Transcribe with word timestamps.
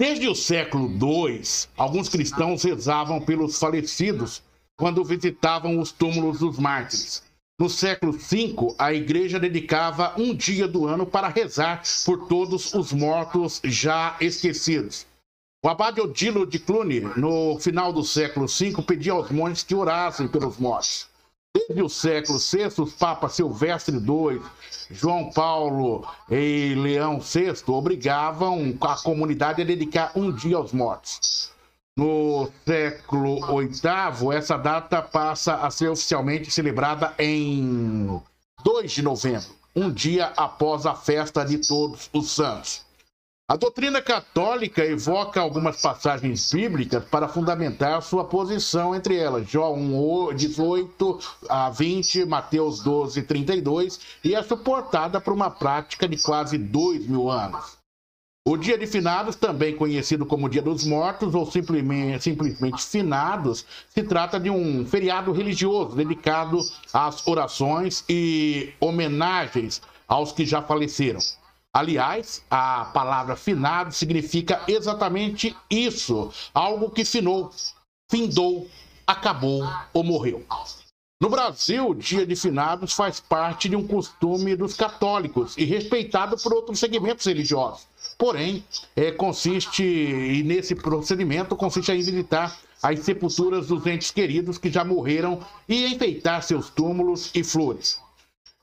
Desde 0.00 0.26
o 0.26 0.34
século 0.34 0.88
II, 0.88 1.42
alguns 1.76 2.08
cristãos 2.08 2.62
rezavam 2.62 3.20
pelos 3.20 3.58
falecidos 3.58 4.42
quando 4.74 5.04
visitavam 5.04 5.78
os 5.78 5.92
túmulos 5.92 6.38
dos 6.38 6.58
mártires. 6.58 7.22
No 7.60 7.68
século 7.68 8.12
V, 8.12 8.74
a 8.78 8.94
igreja 8.94 9.38
dedicava 9.38 10.14
um 10.16 10.34
dia 10.34 10.66
do 10.66 10.86
ano 10.86 11.04
para 11.04 11.28
rezar 11.28 11.82
por 12.06 12.26
todos 12.28 12.72
os 12.72 12.94
mortos 12.94 13.60
já 13.62 14.16
esquecidos. 14.22 15.06
O 15.62 15.68
abade 15.68 16.00
Odilo 16.00 16.46
de 16.46 16.58
Cluny, 16.58 17.00
no 17.00 17.58
final 17.58 17.92
do 17.92 18.02
século 18.02 18.46
V, 18.46 18.80
pedia 18.80 19.12
aos 19.12 19.30
monges 19.30 19.62
que 19.62 19.74
orassem 19.74 20.26
pelos 20.26 20.56
mortos. 20.56 21.09
Desde 21.52 21.82
o 21.82 21.88
século 21.88 22.38
VI, 22.38 22.80
os 22.80 22.92
papas 22.92 23.32
Silvestre 23.32 23.96
II, 23.96 24.40
João 24.88 25.30
Paulo 25.32 26.06
e 26.30 26.74
Leão 26.76 27.18
VI 27.18 27.54
obrigavam 27.66 28.76
a 28.80 28.96
comunidade 28.96 29.60
a 29.60 29.64
dedicar 29.64 30.12
um 30.14 30.32
dia 30.32 30.56
aos 30.56 30.72
mortos. 30.72 31.50
No 31.96 32.48
século 32.64 33.40
VIII, 33.58 34.32
essa 34.32 34.56
data 34.56 35.02
passa 35.02 35.56
a 35.56 35.70
ser 35.72 35.88
oficialmente 35.88 36.52
celebrada 36.52 37.14
em 37.18 38.20
2 38.62 38.92
de 38.92 39.02
novembro, 39.02 39.50
um 39.74 39.90
dia 39.90 40.32
após 40.36 40.86
a 40.86 40.94
festa 40.94 41.44
de 41.44 41.66
Todos 41.66 42.08
os 42.12 42.30
Santos. 42.30 42.84
A 43.50 43.56
doutrina 43.56 44.00
católica 44.00 44.84
evoca 44.84 45.40
algumas 45.40 45.82
passagens 45.82 46.52
bíblicas 46.52 47.04
para 47.06 47.26
fundamentar 47.26 48.00
sua 48.00 48.24
posição, 48.24 48.94
entre 48.94 49.16
elas 49.16 49.50
João 49.50 50.32
18 50.32 51.18
a 51.48 51.68
20, 51.68 52.26
Mateus 52.26 52.80
12, 52.80 53.22
32, 53.24 53.98
e 54.22 54.36
é 54.36 54.42
suportada 54.44 55.20
por 55.20 55.32
uma 55.32 55.50
prática 55.50 56.06
de 56.06 56.16
quase 56.22 56.56
dois 56.56 57.04
mil 57.08 57.28
anos. 57.28 57.76
O 58.46 58.56
Dia 58.56 58.78
de 58.78 58.86
Finados, 58.86 59.34
também 59.34 59.74
conhecido 59.74 60.24
como 60.24 60.48
Dia 60.48 60.62
dos 60.62 60.84
Mortos 60.84 61.34
ou 61.34 61.44
simplesmente, 61.44 62.22
simplesmente 62.22 62.80
Finados, 62.84 63.66
se 63.88 64.04
trata 64.04 64.38
de 64.38 64.48
um 64.48 64.86
feriado 64.86 65.32
religioso 65.32 65.96
dedicado 65.96 66.60
às 66.92 67.26
orações 67.26 68.04
e 68.08 68.72
homenagens 68.78 69.82
aos 70.06 70.30
que 70.30 70.46
já 70.46 70.62
faleceram. 70.62 71.18
Aliás, 71.72 72.44
a 72.50 72.86
palavra 72.86 73.36
finado 73.36 73.92
significa 73.92 74.60
exatamente 74.66 75.56
isso: 75.70 76.32
algo 76.52 76.90
que 76.90 77.04
finou, 77.04 77.52
findou, 78.10 78.68
acabou 79.06 79.62
ou 79.92 80.02
morreu. 80.02 80.44
No 81.22 81.28
Brasil, 81.28 81.90
o 81.90 81.94
dia 81.94 82.26
de 82.26 82.34
finados 82.34 82.94
faz 82.94 83.20
parte 83.20 83.68
de 83.68 83.76
um 83.76 83.86
costume 83.86 84.56
dos 84.56 84.74
católicos 84.74 85.56
e 85.56 85.64
respeitado 85.64 86.36
por 86.38 86.52
outros 86.52 86.80
segmentos 86.80 87.26
religiosos. 87.26 87.86
Porém, 88.18 88.64
é, 88.96 89.12
consiste, 89.12 89.84
e 89.84 90.42
nesse 90.42 90.74
procedimento, 90.74 91.54
consiste 91.54 91.92
em 91.92 92.02
visitar 92.02 92.58
as 92.82 93.00
sepulturas 93.00 93.68
dos 93.68 93.86
entes 93.86 94.10
queridos 94.10 94.58
que 94.58 94.70
já 94.72 94.82
morreram 94.82 95.40
e 95.68 95.86
enfeitar 95.86 96.42
seus 96.42 96.70
túmulos 96.70 97.30
e 97.34 97.44
flores. 97.44 98.00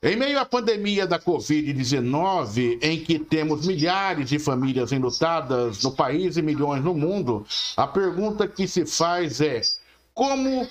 Em 0.00 0.14
meio 0.14 0.38
à 0.38 0.44
pandemia 0.44 1.08
da 1.08 1.18
Covid-19, 1.18 2.78
em 2.80 3.02
que 3.02 3.18
temos 3.18 3.66
milhares 3.66 4.28
de 4.28 4.38
famílias 4.38 4.92
enlutadas 4.92 5.82
no 5.82 5.90
país 5.90 6.36
e 6.36 6.42
milhões 6.42 6.84
no 6.84 6.94
mundo, 6.94 7.44
a 7.76 7.84
pergunta 7.84 8.46
que 8.46 8.68
se 8.68 8.86
faz 8.86 9.40
é: 9.40 9.60
como 10.14 10.68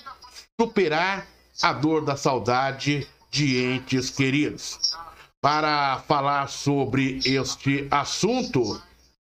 superar 0.58 1.26
a 1.60 1.74
dor 1.74 2.06
da 2.06 2.16
saudade 2.16 3.06
de 3.30 3.62
entes 3.62 4.08
queridos? 4.08 4.96
Para 5.42 6.02
falar 6.08 6.48
sobre 6.48 7.20
este 7.22 7.86
assunto, 7.90 8.80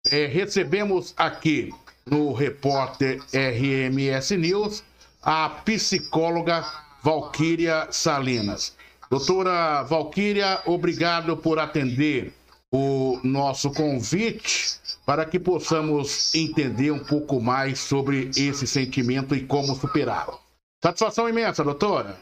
é, 0.10 0.28
recebemos 0.28 1.14
aqui 1.18 1.74
no 2.06 2.32
repórter 2.32 3.22
RMS 3.34 4.32
News 4.38 4.82
a 5.22 5.50
psicóloga 5.50 6.66
Valquíria 7.04 7.90
Salinas. 7.92 8.79
Doutora 9.10 9.82
Valquíria, 9.84 10.62
obrigado 10.68 11.36
por 11.36 11.58
atender 11.58 12.32
o 12.72 13.20
nosso 13.24 13.72
convite 13.74 14.80
para 15.04 15.26
que 15.26 15.40
possamos 15.40 16.36
entender 16.36 16.92
um 16.92 17.04
pouco 17.04 17.42
mais 17.42 17.80
sobre 17.80 18.30
esse 18.38 18.68
sentimento 18.68 19.34
e 19.34 19.44
como 19.44 19.74
superá-lo. 19.74 20.40
Satisfação 20.84 21.28
imensa, 21.28 21.64
doutora. 21.64 22.20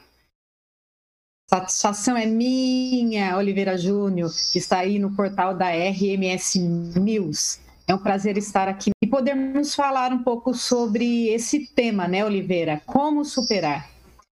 Satisfação 1.49 2.15
é 2.15 2.25
minha, 2.25 3.35
Oliveira 3.35 3.77
Júnior, 3.77 4.31
que 4.53 4.57
está 4.57 4.79
aí 4.79 4.97
no 4.97 5.13
portal 5.13 5.53
da 5.53 5.69
RMS 5.69 6.57
News. 6.57 7.59
É 7.85 7.93
um 7.93 7.97
prazer 7.97 8.37
estar 8.37 8.69
aqui 8.69 8.91
e 9.03 9.07
podermos 9.07 9.75
falar 9.75 10.13
um 10.13 10.23
pouco 10.23 10.53
sobre 10.53 11.27
esse 11.27 11.67
tema, 11.67 12.07
né, 12.07 12.23
Oliveira? 12.23 12.81
Como 12.85 13.25
superar? 13.25 13.89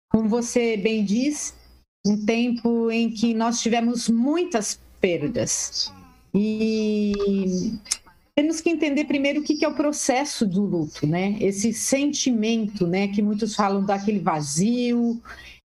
Como 0.10 0.30
você 0.30 0.78
bem 0.78 1.04
diz, 1.04 1.54
um 2.06 2.24
tempo 2.26 2.92
em 2.92 3.10
que 3.10 3.34
nós 3.34 3.60
tivemos 3.60 4.08
muitas 4.08 4.80
perdas. 5.02 5.92
E 6.34 7.74
temos 8.36 8.60
que 8.60 8.70
entender 8.70 9.06
primeiro 9.06 9.40
o 9.40 9.44
que 9.44 9.64
é 9.64 9.68
o 9.68 9.74
processo 9.74 10.46
do 10.46 10.62
luto, 10.62 11.08
né? 11.08 11.38
Esse 11.40 11.74
sentimento, 11.74 12.86
né, 12.86 13.08
que 13.08 13.22
muitos 13.22 13.56
falam 13.56 13.84
daquele 13.84 14.20
vazio, 14.20 15.22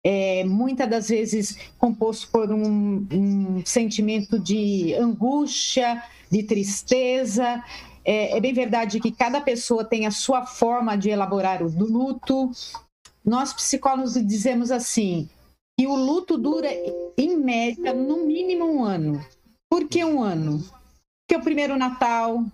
é, 0.05 0.45
muitas 0.45 0.89
das 0.89 1.09
vezes 1.09 1.59
composto 1.79 2.29
por 2.31 2.53
um, 2.53 3.07
um 3.11 3.63
sentimento 3.65 4.39
de 4.39 4.95
angústia, 4.95 6.03
de 6.31 6.43
tristeza. 6.43 7.63
É, 8.05 8.37
é, 8.37 8.41
bem 8.41 8.53
verdade 8.53 9.01
que 9.01 9.11
cada 9.11 9.41
pessoa 9.41 9.85
tem 9.85 10.07
a 10.07 10.11
sua 10.11 10.47
forma 10.47 10.97
de 10.97 11.11
elaborar 11.11 11.63
o 11.63 11.69
luto. 11.69 12.51
Nós 13.25 13.53
psicólogos 13.53 14.15
dizemos 14.27 14.71
assim: 14.71 15.29
e 15.79 15.87
o 15.87 15.95
luto 15.95 16.37
dura, 16.37 16.69
em 17.17 17.37
média, 17.37 17.95
no 17.95 18.27
mínimo 18.27 18.65
um 18.65 18.85
ano. 18.85 19.25
Por 19.71 19.89
que 19.89 20.05
um 20.05 20.23
ano? 20.23 20.59
Porque 20.59 21.35
é 21.35 21.39
o 21.39 21.43
primeiro 21.43 21.77
Natal 21.77 22.45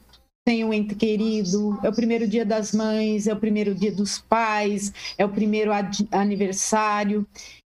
sem 0.46 0.62
um 0.62 0.74
ente 0.74 0.94
querido, 0.94 1.80
é 1.82 1.88
o 1.88 1.94
primeiro 1.94 2.28
dia 2.28 2.44
das 2.44 2.72
mães, 2.72 3.26
é 3.26 3.32
o 3.32 3.40
primeiro 3.40 3.74
dia 3.74 3.90
dos 3.90 4.18
pais, 4.18 4.92
é 5.16 5.24
o 5.24 5.28
primeiro 5.30 5.70
aniversário. 6.12 7.26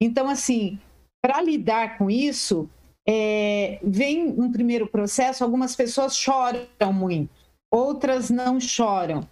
Então, 0.01 0.29
assim, 0.29 0.79
para 1.23 1.41
lidar 1.41 1.97
com 1.97 2.11
isso, 2.11 2.69
é, 3.09 3.81
vem 3.83 4.29
um 4.29 4.53
primeiro 4.53 4.87
processo, 4.87 5.43
algumas 5.43 5.75
pessoas 5.75 6.15
choram 6.15 6.93
muito, 6.93 7.31
outras 7.73 8.29
não 8.29 8.61
choram. 8.61 9.27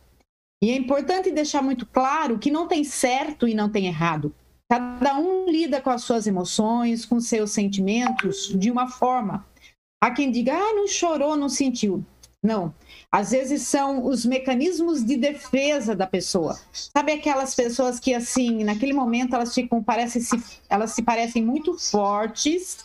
E 0.62 0.70
é 0.70 0.76
importante 0.76 1.30
deixar 1.30 1.62
muito 1.62 1.84
claro 1.84 2.38
que 2.38 2.50
não 2.50 2.66
tem 2.66 2.82
certo 2.84 3.46
e 3.46 3.54
não 3.54 3.68
tem 3.68 3.86
errado. 3.86 4.34
Cada 4.68 5.18
um 5.18 5.48
lida 5.48 5.80
com 5.80 5.90
as 5.90 6.02
suas 6.02 6.26
emoções, 6.26 7.04
com 7.04 7.20
seus 7.20 7.52
sentimentos 7.52 8.52
de 8.58 8.70
uma 8.70 8.88
forma. 8.88 9.46
Há 10.02 10.10
quem 10.10 10.30
diga, 10.30 10.54
ah, 10.54 10.74
não 10.74 10.88
chorou, 10.88 11.36
não 11.36 11.48
sentiu. 11.48 12.04
Não. 12.42 12.74
Às 13.10 13.30
vezes 13.30 13.62
são 13.62 14.04
os 14.06 14.24
mecanismos 14.24 15.04
de 15.04 15.16
defesa 15.16 15.96
da 15.96 16.06
pessoa. 16.06 16.58
Sabe 16.72 17.12
aquelas 17.12 17.54
pessoas 17.54 17.98
que, 17.98 18.14
assim, 18.14 18.62
naquele 18.62 18.92
momento 18.92 19.34
elas 19.34 19.54
ficam, 19.54 19.82
parece 19.82 20.20
se, 20.20 20.42
elas 20.68 20.90
se 20.92 21.02
parecem 21.02 21.44
muito 21.44 21.78
fortes, 21.78 22.84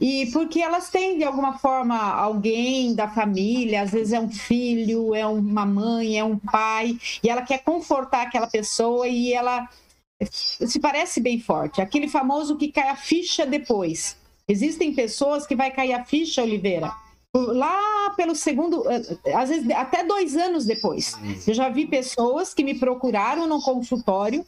e 0.00 0.26
porque 0.32 0.60
elas 0.60 0.90
têm, 0.90 1.16
de 1.16 1.24
alguma 1.24 1.58
forma, 1.58 1.96
alguém 1.96 2.94
da 2.94 3.08
família, 3.08 3.82
às 3.82 3.90
vezes 3.90 4.12
é 4.12 4.20
um 4.20 4.30
filho, 4.30 5.14
é 5.14 5.26
uma 5.26 5.64
mãe, 5.64 6.18
é 6.18 6.24
um 6.24 6.38
pai, 6.38 6.98
e 7.22 7.30
ela 7.30 7.42
quer 7.42 7.62
confortar 7.62 8.22
aquela 8.22 8.46
pessoa 8.46 9.08
e 9.08 9.32
ela 9.32 9.68
se 10.30 10.78
parece 10.80 11.20
bem 11.20 11.38
forte. 11.40 11.80
Aquele 11.80 12.08
famoso 12.08 12.56
que 12.56 12.72
cai 12.72 12.88
a 12.88 12.96
ficha 12.96 13.44
depois. 13.46 14.16
Existem 14.48 14.94
pessoas 14.94 15.46
que 15.46 15.56
vai 15.56 15.70
cair 15.70 15.92
a 15.92 16.04
ficha, 16.04 16.42
Oliveira, 16.42 16.92
lá 17.34 18.10
pelo 18.16 18.34
segundo, 18.34 18.88
eh, 18.88 19.34
às 19.34 19.48
vezes 19.48 19.68
até 19.70 20.04
dois 20.04 20.36
anos 20.36 20.64
depois. 20.64 21.14
Eu 21.46 21.54
já 21.54 21.68
vi 21.68 21.86
pessoas 21.86 22.54
que 22.54 22.64
me 22.64 22.78
procuraram 22.78 23.46
no 23.46 23.60
consultório 23.60 24.46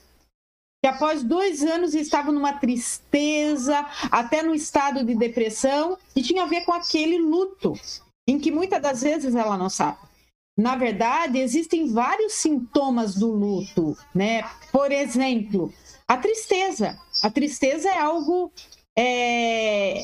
que 0.81 0.89
após 0.89 1.25
dois 1.25 1.63
anos 1.63 1.93
estavam 1.95 2.33
numa 2.33 2.53
tristeza, 2.53 3.85
até 4.11 4.43
no 4.43 4.55
estado 4.55 5.05
de 5.05 5.15
depressão, 5.15 5.99
e 6.15 6.23
tinha 6.23 6.45
a 6.45 6.47
ver 6.47 6.61
com 6.61 6.73
aquele 6.73 7.19
luto, 7.19 7.75
em 8.29 8.39
que 8.39 8.53
muitas 8.53 8.81
das 8.81 9.03
vezes 9.03 9.35
ela 9.35 9.57
não 9.57 9.69
sabe. 9.69 9.99
Na 10.59 10.75
verdade, 10.75 11.39
existem 11.39 11.93
vários 11.93 12.33
sintomas 12.33 13.15
do 13.15 13.31
luto, 13.31 13.97
né? 14.13 14.43
Por 14.73 14.91
exemplo, 14.91 15.73
a 16.07 16.17
tristeza. 16.17 16.99
A 17.23 17.31
tristeza 17.31 17.89
é 17.89 18.01
algo 18.01 18.51
é, 18.99 20.03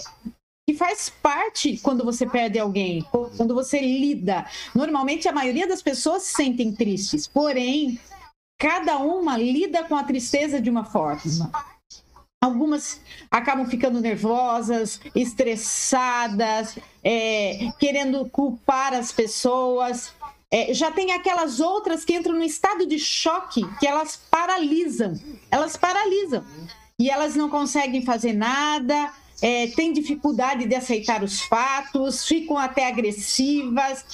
que 0.64 0.76
faz 0.76 1.10
parte 1.10 1.76
quando 1.78 2.04
você 2.04 2.24
perde 2.24 2.60
alguém, 2.60 3.04
quando 3.36 3.52
você 3.52 3.80
lida. 3.80 4.46
Normalmente, 4.72 5.26
a 5.26 5.32
maioria 5.32 5.66
das 5.66 5.82
pessoas 5.82 6.22
se 6.22 6.34
sentem 6.34 6.72
tristes, 6.72 7.26
porém, 7.26 7.98
cada 8.56 8.98
uma 8.98 9.36
lida 9.36 9.82
com 9.82 9.96
a 9.96 10.04
tristeza 10.04 10.60
de 10.60 10.70
uma 10.70 10.84
forma. 10.84 11.50
Algumas 12.40 13.00
acabam 13.30 13.66
ficando 13.66 14.00
nervosas, 14.00 15.00
estressadas, 15.16 16.78
é, 17.02 17.72
querendo 17.78 18.28
culpar 18.28 18.94
as 18.94 19.10
pessoas. 19.10 20.12
É, 20.54 20.72
já 20.72 20.88
tem 20.88 21.10
aquelas 21.10 21.58
outras 21.58 22.04
que 22.04 22.14
entram 22.14 22.36
no 22.36 22.44
estado 22.44 22.86
de 22.86 22.96
choque, 22.96 23.60
que 23.80 23.88
elas 23.88 24.20
paralisam. 24.30 25.18
Elas 25.50 25.76
paralisam. 25.76 26.44
E 26.96 27.10
elas 27.10 27.34
não 27.34 27.50
conseguem 27.50 28.04
fazer 28.04 28.32
nada, 28.32 29.12
é, 29.42 29.66
têm 29.66 29.92
dificuldade 29.92 30.64
de 30.64 30.74
aceitar 30.76 31.24
os 31.24 31.40
fatos, 31.40 32.24
ficam 32.24 32.56
até 32.56 32.86
agressivas. 32.86 34.04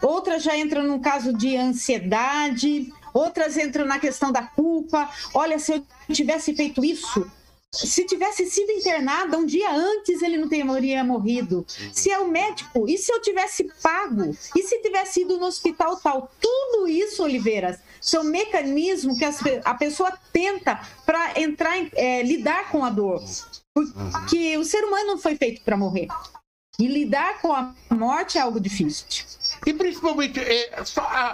Outras 0.00 0.42
já 0.42 0.56
entram 0.56 0.82
num 0.82 0.98
caso 0.98 1.30
de 1.34 1.58
ansiedade, 1.58 2.90
outras 3.12 3.58
entram 3.58 3.84
na 3.84 3.98
questão 3.98 4.32
da 4.32 4.44
culpa. 4.44 5.10
Olha, 5.34 5.58
se 5.58 5.74
eu 5.74 5.86
tivesse 6.10 6.54
feito 6.54 6.82
isso, 6.82 7.30
se 7.72 8.04
tivesse 8.06 8.46
sido 8.46 8.70
internada 8.70 9.36
um 9.36 9.44
dia 9.44 9.70
antes, 9.70 10.22
ele 10.22 10.38
não 10.38 10.48
teria 10.48 11.04
morrido. 11.04 11.64
Se 11.92 12.10
é 12.10 12.18
o 12.18 12.28
médico, 12.28 12.88
e 12.88 12.96
se 12.96 13.12
eu 13.12 13.20
tivesse 13.20 13.64
pago? 13.82 14.34
E 14.54 14.62
se 14.62 14.80
tivesse 14.80 15.22
ido 15.22 15.36
no 15.38 15.46
hospital 15.46 15.96
tal? 15.96 16.30
Tudo 16.40 16.88
isso, 16.88 17.22
Oliveiras, 17.22 17.78
são 18.00 18.24
mecanismos 18.24 19.18
que 19.18 19.24
a 19.64 19.74
pessoa 19.74 20.12
tenta 20.32 20.80
para 21.04 21.40
entrar, 21.40 21.76
é, 21.94 22.22
lidar 22.22 22.70
com 22.70 22.84
a 22.84 22.90
dor. 22.90 23.22
Porque 23.74 24.56
o 24.56 24.64
ser 24.64 24.82
humano 24.84 25.08
não 25.08 25.18
foi 25.18 25.36
feito 25.36 25.62
para 25.62 25.76
morrer. 25.76 26.08
E 26.78 26.86
lidar 26.86 27.40
com 27.40 27.52
a 27.52 27.74
morte 27.90 28.36
é 28.36 28.40
algo 28.40 28.60
difícil. 28.60 29.06
E 29.66 29.72
principalmente, 29.72 30.38
é, 30.40 30.70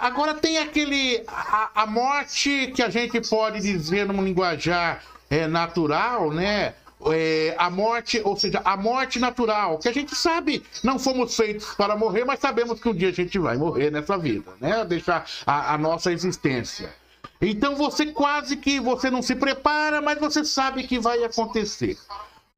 agora 0.01 0.35
tem 0.35 0.59
aquele. 0.59 1.23
A, 1.27 1.83
a 1.83 1.87
morte 1.87 2.73
que 2.75 2.83
a 2.83 2.89
gente 2.89 3.21
pode 3.29 3.61
dizer 3.61 4.07
num 4.07 4.23
linguajar 4.23 5.03
é, 5.33 5.47
natural, 5.47 6.31
né? 6.31 6.75
É, 7.07 7.55
a 7.59 7.69
morte, 7.69 8.21
ou 8.23 8.37
seja, 8.37 8.61
a 8.65 8.77
morte 8.77 9.19
natural, 9.19 9.79
que 9.79 9.89
a 9.89 9.93
gente 9.93 10.15
sabe, 10.15 10.63
não 10.85 11.01
fomos 11.01 11.35
feitos 11.35 11.75
para 11.75 11.97
morrer, 11.97 12.25
mas 12.25 12.39
sabemos 12.39 12.79
que 12.79 12.89
um 12.89 12.95
dia 12.95 13.09
a 13.09 13.13
gente 13.13 13.39
vai 13.41 13.57
morrer 13.57 13.91
nessa 13.91 14.17
vida, 14.17 14.53
né? 14.61 14.85
Deixar 14.85 15.27
a, 15.45 15.75
a 15.75 15.79
nossa 15.79 16.13
existência. 16.13 16.95
Então 17.41 17.75
você 17.75 18.07
quase 18.07 18.57
que 18.57 18.79
você 18.79 19.11
não 19.11 19.21
se 19.21 19.35
prepara, 19.35 20.01
mas 20.01 20.21
você 20.21 20.45
sabe 20.45 20.85
que 20.85 20.99
vai 20.99 21.25
acontecer. 21.25 21.99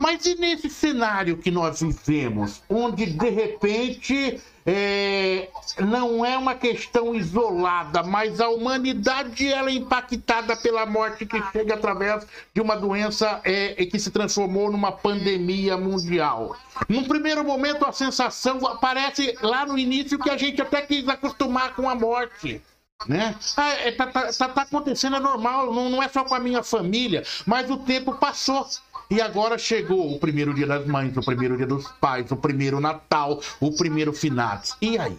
Mas 0.00 0.26
e 0.26 0.34
nesse 0.34 0.68
cenário 0.68 1.38
que 1.38 1.50
nós 1.50 1.80
vivemos, 1.80 2.62
onde 2.68 3.06
de 3.06 3.30
repente 3.30 4.40
é, 4.66 5.48
não 5.78 6.24
é 6.24 6.36
uma 6.36 6.54
questão 6.54 7.14
isolada, 7.14 8.02
mas 8.02 8.40
a 8.40 8.48
humanidade 8.48 9.46
ela 9.46 9.70
é 9.70 9.74
impactada 9.74 10.56
pela 10.56 10.84
morte 10.84 11.24
que 11.24 11.40
chega 11.52 11.74
através 11.74 12.26
de 12.52 12.60
uma 12.60 12.76
doença 12.76 13.40
é, 13.44 13.86
que 13.86 13.98
se 13.98 14.10
transformou 14.10 14.70
numa 14.70 14.90
pandemia 14.90 15.76
mundial. 15.76 16.56
Num 16.88 17.04
primeiro 17.04 17.44
momento, 17.44 17.84
a 17.84 17.92
sensação 17.92 18.58
parece 18.80 19.38
lá 19.42 19.64
no 19.64 19.78
início 19.78 20.18
que 20.18 20.30
a 20.30 20.36
gente 20.36 20.60
até 20.60 20.82
quis 20.82 21.08
acostumar 21.08 21.74
com 21.76 21.88
a 21.88 21.94
morte 21.94 22.60
né? 23.08 23.34
Ah, 23.56 23.70
é, 23.70 23.92
tá, 23.92 24.06
tá, 24.06 24.32
tá, 24.32 24.48
tá, 24.48 24.62
acontecendo, 24.62 25.16
é 25.16 25.20
normal, 25.20 25.72
não, 25.72 25.90
não 25.90 26.02
é 26.02 26.08
só 26.08 26.24
com 26.24 26.34
a 26.34 26.40
minha 26.40 26.62
família, 26.62 27.22
mas 27.46 27.70
o 27.70 27.76
tempo 27.76 28.14
passou. 28.14 28.66
E 29.10 29.20
agora 29.20 29.58
chegou 29.58 30.14
o 30.14 30.18
primeiro 30.18 30.54
dia 30.54 30.66
das 30.66 30.86
mães, 30.86 31.16
o 31.16 31.22
primeiro 31.22 31.56
dia 31.56 31.66
dos 31.66 31.86
pais, 32.00 32.30
o 32.30 32.36
primeiro 32.36 32.80
Natal, 32.80 33.40
o 33.60 33.70
primeiro 33.72 34.12
finados. 34.12 34.74
E 34.80 34.98
aí? 34.98 35.16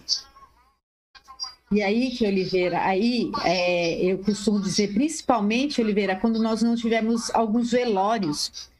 E 1.70 1.82
aí, 1.82 2.10
que 2.10 2.24
Oliveira, 2.24 2.80
aí 2.84 3.30
é, 3.44 4.04
eu 4.04 4.18
costumo 4.18 4.60
dizer, 4.60 4.94
principalmente, 4.94 5.80
Oliveira, 5.80 6.14
quando 6.14 6.40
nós 6.40 6.62
não 6.62 6.76
tivemos 6.76 7.28
alguns 7.34 7.72
velórios, 7.72 8.70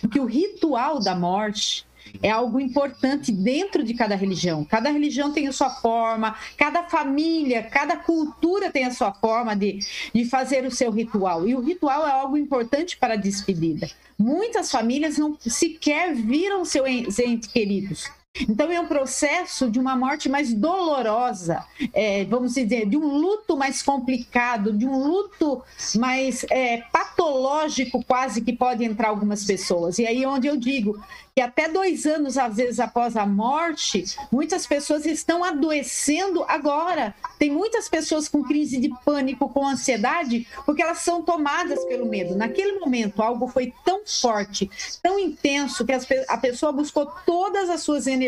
porque 0.00 0.20
o 0.20 0.26
ritual 0.26 1.00
da 1.00 1.14
morte 1.14 1.86
é 2.22 2.30
algo 2.30 2.60
importante 2.60 3.32
dentro 3.32 3.82
de 3.82 3.94
cada 3.94 4.14
religião. 4.14 4.64
Cada 4.64 4.90
religião 4.90 5.32
tem 5.32 5.46
a 5.46 5.52
sua 5.52 5.70
forma, 5.70 6.36
cada 6.56 6.84
família, 6.84 7.62
cada 7.62 7.96
cultura 7.96 8.70
tem 8.70 8.84
a 8.84 8.90
sua 8.90 9.12
forma 9.12 9.54
de, 9.54 9.78
de 10.14 10.24
fazer 10.24 10.64
o 10.64 10.70
seu 10.70 10.90
ritual. 10.90 11.48
E 11.48 11.54
o 11.54 11.60
ritual 11.60 12.06
é 12.06 12.10
algo 12.10 12.36
importante 12.36 12.96
para 12.96 13.14
a 13.14 13.16
despedida. 13.16 13.88
Muitas 14.18 14.70
famílias 14.70 15.16
não 15.16 15.36
sequer 15.40 16.14
viram 16.14 16.64
seus 16.64 17.18
entes 17.18 17.48
queridos. 17.48 18.17
Então 18.48 18.70
é 18.70 18.80
um 18.80 18.86
processo 18.86 19.70
de 19.70 19.78
uma 19.78 19.96
morte 19.96 20.28
mais 20.28 20.52
dolorosa, 20.52 21.64
é, 21.92 22.24
vamos 22.24 22.54
dizer, 22.54 22.86
de 22.86 22.96
um 22.96 23.06
luto 23.16 23.56
mais 23.56 23.82
complicado, 23.82 24.72
de 24.72 24.86
um 24.86 25.02
luto 25.06 25.62
mais 25.96 26.44
é, 26.50 26.82
patológico, 26.92 28.04
quase 28.04 28.42
que 28.42 28.52
pode 28.52 28.84
entrar 28.84 29.08
algumas 29.08 29.44
pessoas. 29.44 29.98
E 29.98 30.06
aí 30.06 30.22
é 30.22 30.28
onde 30.28 30.46
eu 30.46 30.56
digo 30.56 30.98
que 31.38 31.40
até 31.40 31.68
dois 31.68 32.04
anos, 32.04 32.36
às 32.36 32.56
vezes, 32.56 32.80
após 32.80 33.16
a 33.16 33.24
morte, 33.24 34.04
muitas 34.32 34.66
pessoas 34.66 35.06
estão 35.06 35.44
adoecendo 35.44 36.44
agora. 36.48 37.14
Tem 37.38 37.48
muitas 37.48 37.88
pessoas 37.88 38.28
com 38.28 38.42
crise 38.42 38.80
de 38.80 38.90
pânico, 39.04 39.48
com 39.48 39.64
ansiedade, 39.64 40.48
porque 40.66 40.82
elas 40.82 40.98
são 40.98 41.22
tomadas 41.22 41.84
pelo 41.84 42.06
medo. 42.06 42.34
Naquele 42.34 42.80
momento, 42.80 43.22
algo 43.22 43.46
foi 43.46 43.72
tão 43.84 44.00
forte, 44.04 44.68
tão 45.00 45.16
intenso, 45.16 45.86
que 45.86 45.92
a 46.28 46.36
pessoa 46.38 46.72
buscou 46.72 47.06
todas 47.24 47.70
as 47.70 47.82
suas 47.82 48.08
energias 48.08 48.27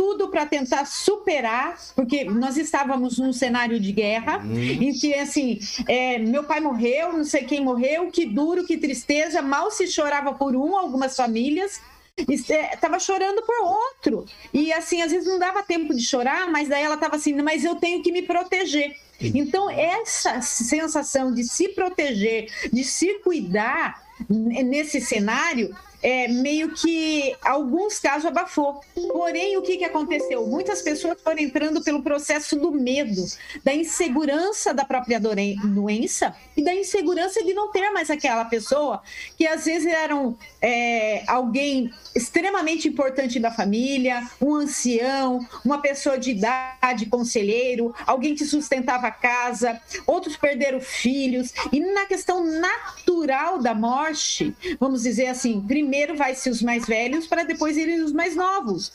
tudo 0.00 0.28
para 0.28 0.46
tentar 0.46 0.86
superar, 0.86 1.76
porque 1.94 2.24
nós 2.24 2.56
estávamos 2.56 3.18
num 3.18 3.34
cenário 3.34 3.78
de 3.78 3.92
guerra, 3.92 4.38
uhum. 4.38 4.56
em 4.56 4.92
que, 4.94 5.12
assim, 5.12 5.58
é, 5.86 6.18
meu 6.18 6.44
pai 6.44 6.58
morreu, 6.58 7.12
não 7.12 7.24
sei 7.24 7.44
quem 7.44 7.62
morreu, 7.62 8.10
que 8.10 8.24
duro, 8.24 8.66
que 8.66 8.78
tristeza, 8.78 9.42
mal 9.42 9.70
se 9.70 9.86
chorava 9.86 10.32
por 10.32 10.56
um, 10.56 10.74
algumas 10.74 11.14
famílias, 11.14 11.82
estava 12.16 12.98
chorando 12.98 13.42
por 13.42 13.54
outro. 13.62 14.24
E, 14.54 14.72
assim, 14.72 15.02
às 15.02 15.12
vezes 15.12 15.28
não 15.28 15.38
dava 15.38 15.62
tempo 15.62 15.94
de 15.94 16.02
chorar, 16.02 16.50
mas 16.50 16.66
daí 16.66 16.82
ela 16.82 16.94
estava 16.94 17.16
assim, 17.16 17.34
mas 17.34 17.62
eu 17.62 17.74
tenho 17.74 18.02
que 18.02 18.10
me 18.10 18.22
proteger. 18.22 18.96
Então, 19.20 19.68
essa 19.68 20.40
sensação 20.40 21.30
de 21.34 21.44
se 21.44 21.68
proteger, 21.68 22.50
de 22.72 22.84
se 22.84 23.18
cuidar 23.18 24.02
nesse 24.28 24.98
cenário, 24.98 25.76
é, 26.02 26.28
meio 26.28 26.72
que 26.72 27.36
alguns 27.42 27.98
casos 27.98 28.26
abafou. 28.26 28.80
Porém, 28.94 29.56
o 29.56 29.62
que, 29.62 29.76
que 29.76 29.84
aconteceu? 29.84 30.46
Muitas 30.46 30.82
pessoas 30.82 31.20
foram 31.22 31.38
entrando 31.38 31.82
pelo 31.82 32.02
processo 32.02 32.56
do 32.56 32.70
medo, 32.72 33.24
da 33.64 33.74
insegurança 33.74 34.72
da 34.72 34.84
própria 34.84 35.20
doença 35.20 36.34
e 36.56 36.62
da 36.62 36.74
insegurança 36.74 37.42
de 37.44 37.52
não 37.52 37.70
ter 37.70 37.90
mais 37.90 38.10
aquela 38.10 38.44
pessoa 38.44 39.02
que 39.36 39.46
às 39.46 39.64
vezes 39.64 39.86
eram 39.86 40.36
é, 40.60 41.22
alguém 41.26 41.90
extremamente 42.14 42.88
importante 42.88 43.38
da 43.38 43.50
família, 43.50 44.26
um 44.40 44.54
ancião, 44.54 45.46
uma 45.64 45.78
pessoa 45.78 46.18
de 46.18 46.30
idade, 46.30 47.06
conselheiro, 47.06 47.94
alguém 48.06 48.34
que 48.34 48.44
sustentava 48.44 49.08
a 49.08 49.10
casa, 49.10 49.80
outros 50.06 50.36
perderam 50.36 50.80
filhos. 50.80 51.52
E 51.72 51.80
na 51.80 52.06
questão 52.06 52.44
natural 52.44 53.58
da 53.58 53.74
morte, 53.74 54.54
vamos 54.78 55.02
dizer 55.02 55.26
assim, 55.26 55.60
primeiro 55.60 55.89
primeiro 55.90 56.16
vai 56.16 56.36
ser 56.36 56.50
os 56.50 56.62
mais 56.62 56.86
velhos 56.86 57.26
para 57.26 57.42
depois 57.42 57.76
irem 57.76 58.00
os 58.00 58.12
mais 58.12 58.36
novos. 58.36 58.92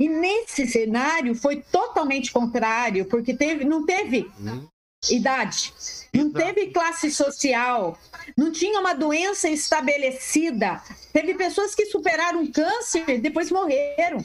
E 0.00 0.08
nesse 0.08 0.66
cenário 0.66 1.36
foi 1.36 1.62
totalmente 1.62 2.32
contrário, 2.32 3.04
porque 3.04 3.32
teve, 3.32 3.64
não 3.64 3.86
teve 3.86 4.28
hum. 4.40 4.66
idade, 5.08 5.72
não 6.12 6.32
teve 6.32 6.72
classe 6.72 7.12
social, 7.12 7.96
não 8.36 8.50
tinha 8.50 8.80
uma 8.80 8.92
doença 8.92 9.48
estabelecida. 9.48 10.82
Teve 11.12 11.34
pessoas 11.34 11.76
que 11.76 11.86
superaram 11.86 12.44
câncer 12.50 13.08
e 13.08 13.18
depois 13.18 13.48
morreram. 13.48 14.18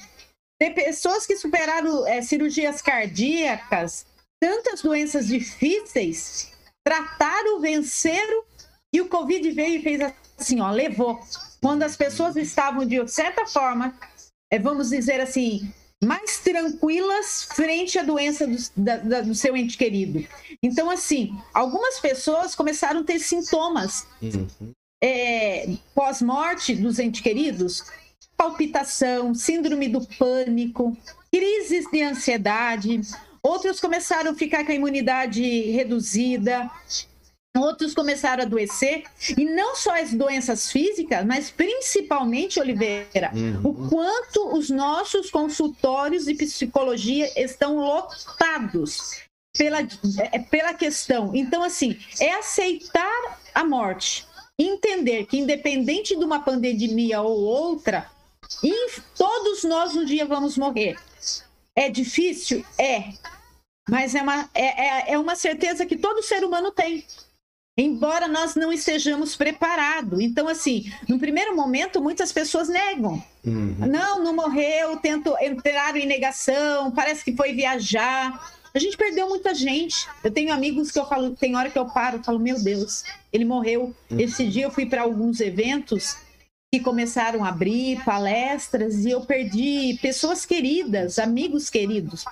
Tem 0.59 0.73
pessoas 0.73 1.27
que 1.27 1.37
superaram 1.37 2.07
é, 2.07 2.19
cirurgias 2.23 2.81
cardíacas, 2.81 4.07
tantas 4.41 4.81
doenças 4.81 5.27
difíceis, 5.27 6.51
trataram, 6.83 7.59
venceram, 7.61 8.43
e 8.91 9.01
o 9.01 9.07
Covid 9.07 9.51
veio 9.51 9.75
e 9.75 9.83
fez 9.83 10.13
assim, 10.35 10.59
ó, 10.61 10.71
levou 10.71 11.19
quando 11.61 11.83
as 11.83 11.95
pessoas 11.95 12.35
estavam, 12.35 12.85
de 12.85 13.07
certa 13.07 13.45
forma, 13.45 13.93
é, 14.51 14.59
vamos 14.59 14.89
dizer 14.89 15.19
assim, 15.19 15.71
mais 16.03 16.39
tranquilas 16.39 17.47
frente 17.55 17.97
à 17.97 18.03
doença 18.03 18.45
do, 18.45 18.57
da, 18.75 18.97
da, 18.97 19.21
do, 19.21 19.33
seu 19.33 19.55
ente 19.57 19.77
querido. 19.77 20.25
Então, 20.61 20.89
assim, 20.89 21.35
algumas 21.53 21.99
pessoas 21.99 22.53
começaram 22.53 23.01
a 23.01 23.03
ter 23.03 23.19
sintomas 23.19 24.07
uhum. 24.21 24.47
é, 25.03 25.67
pós-morte 25.95 26.75
dos 26.75 26.99
entes 26.99 27.21
queridos, 27.21 27.83
palpitação, 28.35 29.33
síndrome 29.33 29.87
do 29.87 30.05
pânico, 30.17 30.95
crises 31.31 31.89
de 31.91 32.03
ansiedade. 32.03 33.01
Outros 33.41 33.79
começaram 33.79 34.31
a 34.31 34.35
ficar 34.35 34.63
com 34.65 34.71
a 34.71 34.75
imunidade 34.75 35.41
reduzida, 35.71 36.69
outros 37.57 37.93
começaram 37.93 38.43
a 38.43 38.45
adoecer, 38.45 39.03
e 39.37 39.45
não 39.45 39.75
só 39.75 39.99
as 39.99 40.13
doenças 40.13 40.71
físicas, 40.71 41.25
mas 41.25 41.49
principalmente, 41.49 42.59
Oliveira, 42.59 43.31
uhum. 43.33 43.61
o 43.63 43.89
quanto 43.89 44.55
os 44.55 44.69
nossos 44.69 45.29
consultórios 45.29 46.25
de 46.25 46.33
psicologia 46.33 47.31
estão 47.35 47.77
lotados 47.77 49.21
pela, 49.57 49.79
é, 50.31 50.39
pela 50.39 50.73
questão. 50.73 51.35
Então, 51.35 51.63
assim, 51.63 51.97
é 52.19 52.33
aceitar 52.33 53.39
a 53.53 53.63
morte, 53.63 54.25
entender 54.57 55.25
que 55.25 55.37
independente 55.37 56.15
de 56.15 56.23
uma 56.23 56.39
pandemia 56.39 57.21
ou 57.21 57.39
outra, 57.39 58.09
todos 59.17 59.63
nós 59.63 59.95
um 59.95 60.05
dia 60.05 60.25
vamos 60.25 60.57
morrer. 60.57 60.97
É 61.75 61.89
difícil? 61.89 62.65
É. 62.77 63.11
mas 63.89 64.15
é 64.15 64.21
uma, 64.21 64.49
é, 64.53 65.11
é, 65.11 65.13
é 65.13 65.19
uma 65.19 65.35
certeza 65.35 65.85
que 65.85 65.95
todo 65.95 66.23
ser 66.23 66.43
humano 66.43 66.71
tem 66.71 67.05
embora 67.77 68.27
nós 68.27 68.55
não 68.55 68.73
estejamos 68.73 69.35
preparados. 69.35 70.19
Então, 70.19 70.47
assim, 70.47 70.91
no 71.07 71.19
primeiro 71.19 71.55
momento, 71.55 72.01
muitas 72.01 72.31
pessoas 72.31 72.67
negam. 72.67 73.23
Uhum. 73.45 73.75
Não, 73.79 74.23
não 74.23 74.35
morreu, 74.35 74.97
tento 74.97 75.35
entrar 75.39 75.95
em 75.95 76.07
negação, 76.07 76.91
parece 76.91 77.23
que 77.23 77.35
foi 77.35 77.53
viajar. 77.53 78.51
A 78.73 78.79
gente 78.79 78.97
perdeu 78.97 79.29
muita 79.29 79.53
gente. 79.53 80.07
Eu 80.23 80.31
tenho 80.31 80.51
amigos 80.51 80.91
que 80.91 80.99
eu 80.99 81.07
falo, 81.07 81.35
tem 81.35 81.55
hora 81.55 81.69
que 81.69 81.77
eu 81.77 81.85
paro, 81.85 82.17
eu 82.17 82.23
falo, 82.23 82.39
meu 82.39 82.61
Deus, 82.61 83.03
ele 83.31 83.45
morreu. 83.45 83.95
Uhum. 84.09 84.19
Esse 84.19 84.47
dia 84.47 84.63
eu 84.63 84.71
fui 84.71 84.87
para 84.87 85.03
alguns 85.03 85.39
eventos 85.39 86.17
que 86.73 86.79
começaram 86.79 87.45
a 87.45 87.49
abrir 87.49 88.03
palestras 88.03 89.05
e 89.05 89.11
eu 89.11 89.21
perdi 89.21 89.97
pessoas 90.01 90.45
queridas, 90.45 91.17
amigos 91.17 91.69
queridos. 91.69 92.25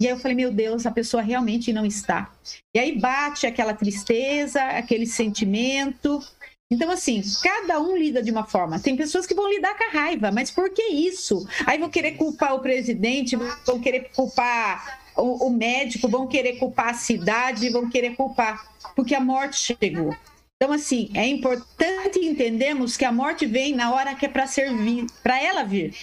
E 0.00 0.06
aí 0.06 0.12
eu 0.12 0.18
falei, 0.18 0.36
meu 0.36 0.52
Deus, 0.52 0.86
a 0.86 0.92
pessoa 0.92 1.22
realmente 1.22 1.72
não 1.72 1.84
está. 1.84 2.32
E 2.74 2.78
aí 2.78 2.98
bate 2.98 3.46
aquela 3.46 3.74
tristeza, 3.74 4.62
aquele 4.62 5.06
sentimento. 5.06 6.22
Então, 6.70 6.90
assim, 6.90 7.20
cada 7.42 7.80
um 7.80 7.96
lida 7.96 8.22
de 8.22 8.30
uma 8.30 8.44
forma. 8.44 8.78
Tem 8.78 8.96
pessoas 8.96 9.26
que 9.26 9.34
vão 9.34 9.50
lidar 9.50 9.76
com 9.76 9.84
a 9.84 10.00
raiva, 10.00 10.30
mas 10.30 10.50
por 10.50 10.70
que 10.70 10.82
isso? 10.82 11.46
Aí 11.66 11.78
vão 11.78 11.88
querer 11.88 12.12
culpar 12.12 12.54
o 12.54 12.60
presidente, 12.60 13.36
vão 13.66 13.80
querer 13.80 14.10
culpar 14.14 15.00
o, 15.16 15.46
o 15.46 15.50
médico, 15.50 16.08
vão 16.08 16.28
querer 16.28 16.58
culpar 16.58 16.90
a 16.90 16.94
cidade, 16.94 17.70
vão 17.70 17.90
querer 17.90 18.14
culpar, 18.14 18.70
porque 18.94 19.14
a 19.14 19.20
morte 19.20 19.56
chegou. 19.80 20.14
Então, 20.60 20.72
assim, 20.72 21.10
é 21.14 21.26
importante 21.26 22.18
entendermos 22.20 22.96
que 22.96 23.04
a 23.04 23.12
morte 23.12 23.46
vem 23.46 23.74
na 23.74 23.92
hora 23.92 24.14
que 24.14 24.26
é 24.26 24.28
para 24.28 24.46
servir, 24.46 25.06
para 25.22 25.42
ela 25.42 25.64
vir 25.64 25.94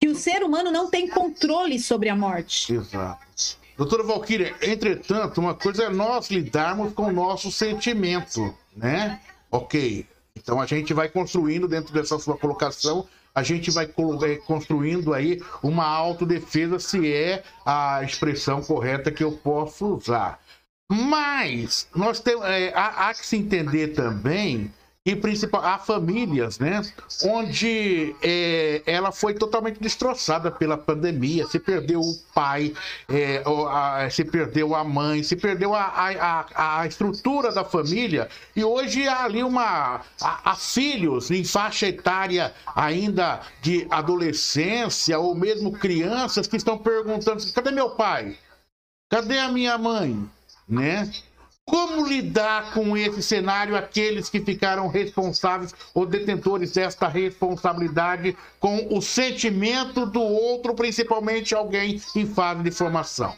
que 0.00 0.08
o 0.08 0.14
ser 0.14 0.42
humano 0.44 0.70
não 0.70 0.88
tem 0.88 1.08
controle 1.08 1.78
sobre 1.78 2.08
a 2.08 2.16
morte. 2.16 2.72
Exato. 2.72 3.27
Doutora 3.78 4.02
Valquíria, 4.02 4.56
entretanto, 4.60 5.40
uma 5.40 5.54
coisa 5.54 5.84
é 5.84 5.88
nós 5.88 6.32
lidarmos 6.32 6.92
com 6.94 7.04
o 7.04 7.12
nosso 7.12 7.52
sentimento, 7.52 8.52
né? 8.76 9.20
Ok. 9.52 10.04
Então 10.34 10.60
a 10.60 10.66
gente 10.66 10.92
vai 10.92 11.08
construindo 11.08 11.68
dentro 11.68 11.94
dessa 11.94 12.18
sua 12.18 12.36
colocação, 12.36 13.06
a 13.32 13.40
gente 13.44 13.70
vai 13.70 13.84
é, 13.84 14.34
construindo 14.38 15.14
aí 15.14 15.40
uma 15.62 15.86
autodefesa, 15.86 16.80
se 16.80 17.06
é 17.12 17.44
a 17.64 18.02
expressão 18.02 18.60
correta 18.60 19.12
que 19.12 19.22
eu 19.22 19.30
posso 19.30 19.94
usar. 19.94 20.40
Mas 20.90 21.86
nós 21.94 22.18
temos, 22.18 22.44
é, 22.46 22.72
há, 22.74 23.08
há 23.08 23.14
que 23.14 23.24
se 23.24 23.36
entender 23.36 23.94
também 23.94 24.74
e 25.08 25.16
principal 25.16 25.64
há 25.64 25.78
famílias, 25.78 26.58
né, 26.58 26.82
onde 27.24 28.14
é, 28.22 28.82
ela 28.84 29.10
foi 29.10 29.32
totalmente 29.32 29.80
destroçada 29.80 30.50
pela 30.50 30.76
pandemia. 30.76 31.46
Se 31.46 31.58
perdeu 31.58 32.00
o 32.00 32.14
pai, 32.34 32.74
é, 33.08 33.42
a, 33.70 34.06
se 34.10 34.22
perdeu 34.22 34.74
a 34.74 34.84
mãe, 34.84 35.22
se 35.22 35.34
perdeu 35.34 35.74
a, 35.74 35.84
a, 35.84 36.80
a, 36.80 36.86
estrutura 36.86 37.50
da 37.50 37.64
família. 37.64 38.28
E 38.54 38.62
hoje 38.62 39.08
há 39.08 39.24
ali 39.24 39.42
uma 39.42 40.02
há, 40.20 40.40
há 40.44 40.54
filhos 40.54 41.30
em 41.30 41.42
faixa 41.42 41.86
etária 41.86 42.52
ainda 42.76 43.40
de 43.62 43.86
adolescência 43.90 45.18
ou 45.18 45.34
mesmo 45.34 45.72
crianças 45.72 46.46
que 46.46 46.56
estão 46.58 46.76
perguntando: 46.76 47.42
cadê 47.54 47.70
meu 47.70 47.90
pai? 47.90 48.36
Cadê 49.08 49.38
a 49.38 49.48
minha 49.48 49.78
mãe? 49.78 50.28
Né? 50.68 51.10
Como 51.68 52.06
lidar 52.06 52.72
com 52.72 52.96
esse 52.96 53.22
cenário, 53.22 53.76
aqueles 53.76 54.30
que 54.30 54.40
ficaram 54.40 54.88
responsáveis 54.88 55.74
ou 55.92 56.06
detentores 56.06 56.72
desta 56.72 57.06
responsabilidade 57.06 58.34
com 58.58 58.88
o 58.96 59.02
sentimento 59.02 60.06
do 60.06 60.22
outro, 60.22 60.74
principalmente 60.74 61.54
alguém 61.54 62.00
em 62.16 62.24
fase 62.24 62.62
de 62.62 62.70
formação? 62.70 63.34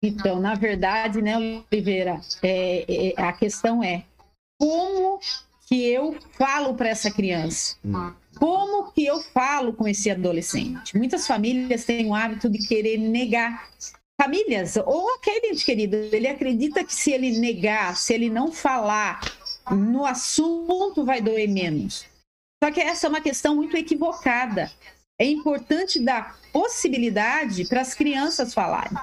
Então, 0.00 0.38
na 0.38 0.54
verdade, 0.54 1.20
né, 1.20 1.36
Oliveira, 1.36 2.20
é, 2.40 2.84
é, 2.88 3.20
a 3.20 3.32
questão 3.32 3.82
é 3.82 4.04
como 4.56 5.18
que 5.66 5.90
eu 5.90 6.16
falo 6.38 6.74
para 6.74 6.90
essa 6.90 7.10
criança? 7.10 7.76
Como 8.38 8.92
que 8.92 9.04
eu 9.04 9.20
falo 9.20 9.72
com 9.72 9.88
esse 9.88 10.12
adolescente? 10.12 10.96
Muitas 10.96 11.26
famílias 11.26 11.84
têm 11.84 12.06
o 12.06 12.14
hábito 12.14 12.48
de 12.48 12.58
querer 12.58 12.98
negar 12.98 13.68
famílias, 14.24 14.76
ou 14.76 15.14
aquele 15.14 15.48
ente 15.48 15.64
querido, 15.64 15.96
ele 15.96 16.26
acredita 16.26 16.82
que 16.82 16.94
se 16.94 17.12
ele 17.12 17.38
negar, 17.38 17.96
se 17.96 18.14
ele 18.14 18.30
não 18.30 18.50
falar 18.50 19.20
no 19.70 20.04
assunto, 20.04 21.04
vai 21.04 21.20
doer 21.20 21.48
menos. 21.48 22.06
Só 22.62 22.70
que 22.70 22.80
essa 22.80 23.06
é 23.06 23.10
uma 23.10 23.20
questão 23.20 23.54
muito 23.54 23.76
equivocada. 23.76 24.70
É 25.20 25.26
importante 25.26 26.00
dar 26.00 26.38
possibilidade 26.52 27.66
para 27.66 27.82
as 27.82 27.94
crianças 27.94 28.54
falarem. 28.54 28.96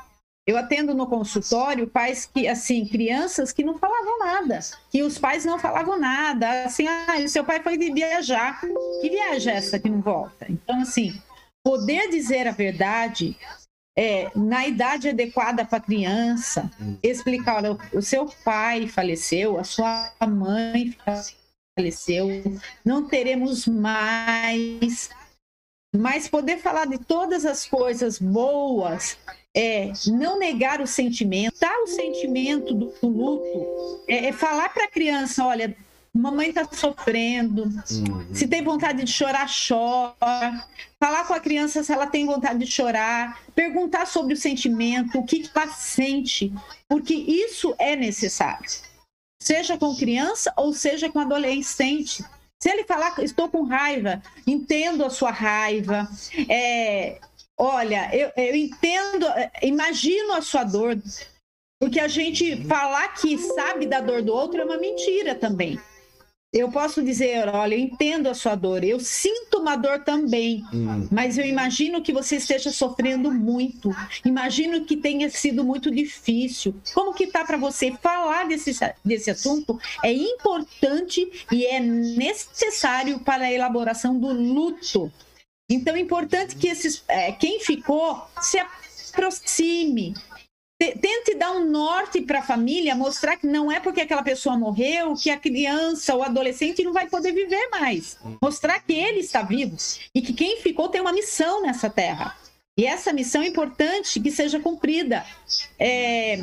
Eu 0.48 0.58
atendo 0.58 0.96
no 0.96 1.06
consultório 1.06 1.88
pais 1.88 2.26
que, 2.26 2.48
assim, 2.48 2.88
crianças 2.88 3.52
que 3.52 3.64
não 3.64 3.78
falavam 3.78 4.18
nada, 4.18 4.60
que 4.92 5.04
os 5.04 5.20
pais 5.20 5.46
não 5.46 5.60
falavam 5.60 6.00
nada, 6.00 6.64
assim, 6.64 6.88
ah, 6.88 7.28
seu 7.28 7.44
pai 7.44 7.62
foi 7.62 7.78
viajar, 7.78 8.60
que 8.60 9.10
viagem 9.10 9.54
é 9.54 9.58
essa 9.58 9.80
que 9.80 9.88
não 9.88 10.02
volta? 10.02 10.48
Então, 10.50 10.82
assim, 10.82 11.22
poder 11.64 12.10
dizer 12.10 12.48
a 12.48 12.52
verdade, 12.52 13.38
é, 13.98 14.32
na 14.36 14.68
idade 14.68 15.10
adequada 15.10 15.66
para 15.66 15.78
a 15.78 15.82
criança, 15.82 16.70
hum. 16.80 16.98
explicar: 17.04 17.58
olha, 17.58 17.78
o 17.94 18.02
seu 18.02 18.26
pai 18.44 18.88
faleceu, 18.88 19.60
a 19.60 19.64
sua 19.64 20.12
mãe 20.28 20.96
faleceu, 21.78 22.28
não 22.84 23.08
teremos 23.08 23.68
mais. 23.68 25.10
Mas 25.94 26.30
poder 26.30 26.58
falar 26.60 26.86
de 26.86 26.98
todas 26.98 27.46
as 27.46 27.66
coisas 27.66 28.18
boas, 28.18 29.18
é, 29.54 29.92
não 30.08 30.40
negar 30.40 30.80
o 30.80 30.88
sentimento, 30.88 31.60
dar 31.60 31.78
o 31.82 31.88
sentimento 31.88 32.74
do, 32.74 32.94
do 33.02 33.08
luto, 33.10 34.02
é, 34.08 34.28
é 34.28 34.32
falar 34.32 34.74
para 34.74 34.86
a 34.86 34.92
criança: 34.92 35.46
olha, 35.46 35.76
mamãe 36.14 36.50
está 36.50 36.66
sofrendo. 36.72 37.64
Uhum. 37.64 38.36
Se 38.36 38.48
tem 38.48 38.64
vontade 38.64 39.04
de 39.04 39.12
chorar, 39.12 39.48
chora. 39.48 40.68
Falar 41.02 41.26
com 41.26 41.34
a 41.34 41.40
criança 41.40 41.84
se 41.84 41.92
ela 41.92 42.08
tem 42.08 42.26
vontade 42.26 42.60
de 42.60 42.68
chorar. 42.68 43.42
Perguntar 43.56 44.06
sobre 44.06 44.34
o 44.34 44.38
sentimento, 44.38 45.18
o 45.18 45.26
que 45.26 45.50
ela 45.56 45.68
sente, 45.68 46.54
porque 46.88 47.14
isso 47.14 47.74
é 47.80 47.96
necessário. 47.96 48.70
Seja 49.42 49.78
com 49.78 49.96
criança 49.96 50.54
ou 50.56 50.74
seja 50.74 51.10
com 51.10 51.20
adolescente. 51.20 52.24
Se 52.62 52.70
ele 52.70 52.84
falar, 52.84 53.18
estou 53.24 53.50
com 53.50 53.64
raiva, 53.64 54.22
entendo 54.46 55.04
a 55.04 55.10
sua 55.10 55.32
raiva. 55.32 56.08
É, 56.48 57.20
olha, 57.58 58.16
eu, 58.16 58.32
eu 58.38 58.56
entendo, 58.56 59.26
imagino 59.64 60.34
a 60.34 60.42
sua 60.44 60.64
dor. 60.64 61.02
Porque 61.80 62.00
a 62.00 62.08
gente 62.08 62.64
falar 62.68 63.08
que 63.16 63.36
sabe 63.40 63.88
da 63.88 64.00
dor 64.00 64.22
do 64.22 64.32
outro 64.32 64.62
é 64.62 64.64
uma 64.66 64.78
mentira 64.78 65.34
também 65.34 65.80
eu 66.54 66.70
posso 66.70 67.02
dizer, 67.02 67.48
olha, 67.48 67.76
eu 67.76 67.80
entendo 67.80 68.28
a 68.28 68.34
sua 68.34 68.56
dor, 68.56 68.84
eu 68.84 69.00
sinto 69.00 69.60
uma 69.60 69.78
dor 69.78 70.04
também, 70.04 70.62
hum. 70.74 71.08
mas 71.10 71.38
eu 71.38 71.46
imagino 71.46 72.02
que 72.02 72.12
você 72.12 72.36
esteja 72.36 72.72
sofrendo 72.72 73.32
muito, 73.32 73.90
imagino 74.26 74.84
que 74.84 74.98
tenha 74.98 75.30
sido 75.30 75.64
muito 75.64 75.90
difícil. 75.90 76.76
Como 76.94 77.14
que 77.14 77.28
tá 77.28 77.46
para 77.46 77.56
você 77.56 77.94
falar 77.94 78.50
desse, 78.50 78.78
desse 79.04 79.32
assunto? 79.32 79.80
É 80.04 80.12
importante 80.12 81.46
e 81.50 81.66
é 81.66 81.80
necessário 81.80 83.20
para 83.20 83.46
a 83.46 83.52
elaboração 83.52 84.20
do 84.20 84.34
luto. 84.34 85.10
Então 85.70 85.96
é 85.96 86.00
importante 86.02 86.58
que 86.58 86.68
esses, 86.68 87.02
é, 87.08 87.32
quem 87.32 87.62
ficou 87.62 88.28
se 88.42 88.60
aproxime, 88.60 90.14
Tente 91.00 91.36
dar 91.36 91.52
um 91.52 91.70
norte 91.70 92.22
para 92.22 92.40
a 92.40 92.44
família, 92.44 92.96
mostrar 92.96 93.38
que 93.38 93.46
não 93.46 93.72
é 93.72 93.80
porque 93.80 94.02
aquela 94.02 94.24
pessoa 94.24 94.58
morreu 94.58 95.14
que 95.14 95.30
a 95.30 95.38
criança 95.38 96.16
ou 96.16 96.24
adolescente 96.24 96.84
não 96.84 96.92
vai 96.92 97.08
poder 97.08 97.32
viver 97.34 97.70
mais. 97.70 98.18
Mostrar 98.42 98.80
que 98.80 98.94
ele 98.94 99.20
está 99.20 99.44
vivo 99.44 99.78
e 100.16 100.22
que 100.24 100.34
quem 100.34 100.60
ficou 100.60 100.90
tem 100.90 101.00
uma 101.00 101.14
missão 101.14 101.62
nessa 101.62 101.88
terra. 101.88 102.36
E 102.76 102.86
essa 102.86 103.14
missão 103.14 103.44
é 103.44 103.48
importante 103.48 104.20
que 104.20 104.32
seja 104.32 104.60
cumprida. 104.60 105.24
É, 105.78 106.40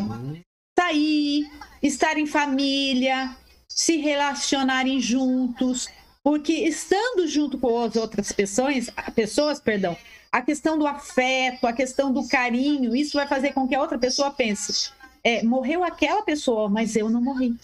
sair, 0.78 1.50
estar 1.82 2.16
em 2.16 2.26
família, 2.26 3.34
se 3.68 3.96
relacionarem 3.96 5.00
juntos, 5.00 5.88
porque 6.28 6.52
estando 6.52 7.26
junto 7.26 7.56
com 7.56 7.80
as 7.80 7.96
outras 7.96 8.30
pessoas, 8.32 8.90
pessoas, 9.14 9.58
perdão, 9.58 9.96
a 10.30 10.42
questão 10.42 10.78
do 10.78 10.86
afeto, 10.86 11.66
a 11.66 11.72
questão 11.72 12.12
do 12.12 12.28
carinho, 12.28 12.94
isso 12.94 13.16
vai 13.16 13.26
fazer 13.26 13.54
com 13.54 13.66
que 13.66 13.74
a 13.74 13.80
outra 13.80 13.98
pessoa 13.98 14.30
pense: 14.30 14.92
é, 15.24 15.42
morreu 15.42 15.82
aquela 15.82 16.20
pessoa, 16.20 16.68
mas 16.68 16.94
eu 16.96 17.08
não 17.08 17.22
morri. 17.22 17.56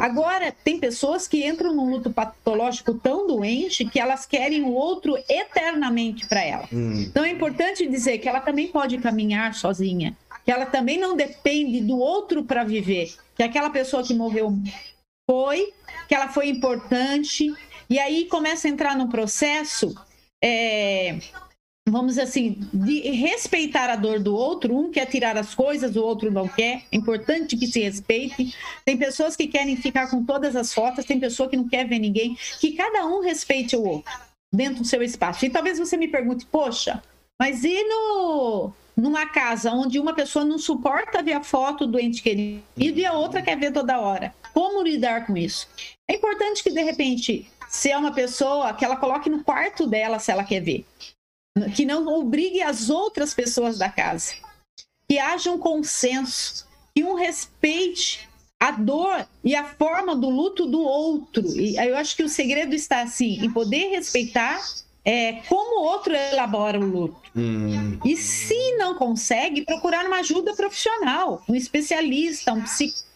Agora, 0.00 0.50
tem 0.50 0.80
pessoas 0.80 1.28
que 1.28 1.46
entram 1.46 1.74
num 1.74 1.90
luto 1.90 2.10
patológico 2.10 2.94
tão 2.94 3.26
doente 3.26 3.84
que 3.84 4.00
elas 4.00 4.24
querem 4.24 4.62
o 4.62 4.72
outro 4.72 5.14
eternamente 5.28 6.26
para 6.26 6.42
ela. 6.42 6.66
Hum. 6.72 7.02
Então 7.02 7.22
é 7.22 7.28
importante 7.28 7.86
dizer 7.86 8.16
que 8.16 8.30
ela 8.30 8.40
também 8.40 8.68
pode 8.68 8.96
caminhar 8.96 9.52
sozinha, 9.52 10.16
que 10.42 10.50
ela 10.50 10.64
também 10.64 10.98
não 10.98 11.14
depende 11.14 11.82
do 11.82 11.98
outro 11.98 12.42
para 12.44 12.64
viver, 12.64 13.14
que 13.36 13.42
aquela 13.42 13.68
pessoa 13.68 14.02
que 14.02 14.14
morreu 14.14 14.58
foi, 15.28 15.72
que 16.08 16.14
ela 16.14 16.28
foi 16.28 16.48
importante, 16.48 17.52
e 17.88 17.98
aí 17.98 18.26
começa 18.26 18.68
a 18.68 18.70
entrar 18.70 18.96
num 18.96 19.08
processo 19.08 19.94
é, 20.42 21.18
vamos 21.88 22.18
assim, 22.18 22.58
de 22.72 23.00
respeitar 23.10 23.88
a 23.88 23.96
dor 23.96 24.18
do 24.18 24.34
outro. 24.34 24.76
Um 24.76 24.90
quer 24.90 25.06
tirar 25.06 25.36
as 25.36 25.54
coisas, 25.54 25.94
o 25.94 26.02
outro 26.02 26.30
não 26.30 26.48
quer. 26.48 26.82
É 26.90 26.96
importante 26.96 27.56
que 27.56 27.66
se 27.66 27.80
respeite. 27.80 28.54
Tem 28.84 28.96
pessoas 28.96 29.36
que 29.36 29.46
querem 29.46 29.76
ficar 29.76 30.10
com 30.10 30.24
todas 30.24 30.56
as 30.56 30.74
fotos, 30.74 31.04
tem 31.04 31.20
pessoa 31.20 31.48
que 31.48 31.56
não 31.56 31.68
quer 31.68 31.86
ver 31.86 31.98
ninguém. 31.98 32.36
Que 32.60 32.72
cada 32.72 33.06
um 33.06 33.20
respeite 33.20 33.76
o 33.76 33.84
outro 33.84 34.12
dentro 34.52 34.82
do 34.82 34.84
seu 34.84 35.02
espaço. 35.02 35.44
E 35.46 35.50
talvez 35.50 35.78
você 35.78 35.96
me 35.96 36.08
pergunte, 36.08 36.46
poxa, 36.46 37.02
mas 37.40 37.62
e 37.62 37.82
no, 37.84 38.72
numa 38.96 39.26
casa 39.26 39.70
onde 39.70 39.98
uma 39.98 40.14
pessoa 40.14 40.44
não 40.44 40.58
suporta 40.58 41.22
ver 41.22 41.34
a 41.34 41.42
foto 41.42 41.86
do 41.86 42.00
ente 42.00 42.22
querido 42.22 42.62
e 42.76 43.04
a 43.04 43.12
outra 43.12 43.42
quer 43.42 43.58
ver 43.58 43.72
toda 43.72 44.00
hora? 44.00 44.34
Como 44.52 44.82
lidar 44.82 45.26
com 45.26 45.36
isso? 45.36 45.68
É 46.08 46.14
importante 46.14 46.62
que, 46.62 46.70
de 46.70 46.82
repente, 46.82 47.46
se 47.76 47.90
é 47.90 47.98
uma 47.98 48.10
pessoa, 48.10 48.72
que 48.72 48.84
ela 48.84 48.96
coloque 48.96 49.28
no 49.28 49.44
quarto 49.44 49.86
dela 49.86 50.18
se 50.18 50.32
ela 50.32 50.42
quer 50.42 50.60
ver. 50.60 50.86
Que 51.74 51.84
não 51.84 52.06
obrigue 52.08 52.62
as 52.62 52.88
outras 52.88 53.34
pessoas 53.34 53.76
da 53.76 53.90
casa. 53.90 54.34
Que 55.06 55.18
haja 55.18 55.52
um 55.52 55.58
consenso, 55.58 56.66
que 56.94 57.04
um 57.04 57.14
respeite 57.14 58.26
a 58.58 58.70
dor 58.70 59.26
e 59.44 59.54
a 59.54 59.64
forma 59.64 60.16
do 60.16 60.30
luto 60.30 60.64
do 60.64 60.80
outro. 60.80 61.46
E 61.60 61.76
eu 61.76 61.96
acho 61.98 62.16
que 62.16 62.22
o 62.22 62.28
segredo 62.30 62.74
está 62.74 63.02
assim, 63.02 63.44
em 63.44 63.50
poder 63.50 63.90
respeitar 63.90 64.58
é, 65.04 65.34
como 65.46 65.82
o 65.82 65.84
outro 65.84 66.14
elabora 66.14 66.80
o 66.80 66.84
luto. 66.84 67.30
Hum. 67.36 67.98
E 68.06 68.16
se 68.16 68.76
não 68.76 68.94
consegue, 68.94 69.66
procurar 69.66 70.06
uma 70.06 70.20
ajuda 70.20 70.54
profissional, 70.54 71.42
um 71.46 71.54
especialista, 71.54 72.54
um 72.54 72.62
psicólogo. 72.62 73.06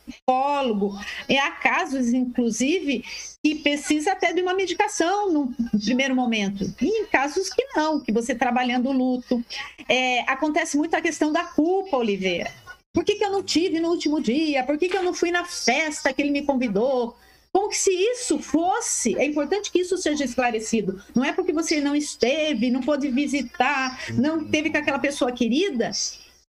E 1.29 1.39
há 1.39 1.51
casos, 1.51 2.13
inclusive, 2.13 3.05
que 3.43 3.57
precisa 3.57 4.13
até 4.13 4.33
de 4.33 4.43
uma 4.43 4.55
medicação 4.55 5.33
no, 5.33 5.55
primeiro 5.79 6.15
momento. 6.15 6.65
E 6.81 7.03
em 7.03 7.07
casos 7.07 7.49
que 7.49 7.65
não, 7.75 8.01
que 8.01 8.13
você 8.13 8.35
trabalhando 8.35 8.89
o 8.89 8.93
luto. 8.93 9.43
É, 9.89 10.21
acontece 10.31 10.77
muito 10.77 10.95
a 10.95 11.01
questão 11.01 11.33
da 11.33 11.45
culpa, 11.45 11.97
Oliveira. 11.97 12.53
Por 12.93 13.05
que, 13.05 13.15
que 13.15 13.25
eu 13.25 13.31
não 13.31 13.43
tive 13.43 13.79
no 13.79 13.89
último 13.89 14.21
dia? 14.21 14.65
Por 14.65 14.77
que, 14.77 14.89
que 14.89 14.97
eu 14.97 15.03
não 15.03 15.15
fui 15.15 15.31
na 15.31 15.45
festa 15.45 16.13
que 16.13 16.21
ele 16.21 16.31
me 16.31 16.43
convidou? 16.43 17.17
Como 17.53 17.69
que 17.69 17.77
se 17.77 17.91
isso 17.91 18.39
fosse, 18.39 19.17
é 19.17 19.25
importante 19.25 19.73
que 19.73 19.81
isso 19.81 19.97
seja 19.99 20.25
esclarecido. 20.25 21.03
Não 21.15 21.25
é 21.25 21.33
porque 21.33 21.53
você 21.53 21.81
não 21.81 21.97
esteve, 21.97 22.71
não 22.71 22.81
pôde 22.81 23.09
visitar, 23.09 23.99
não 24.15 24.45
teve 24.45 24.71
com 24.71 24.79
aquela 24.79 25.01
pessoa 25.01 25.33
querida, 25.33 25.91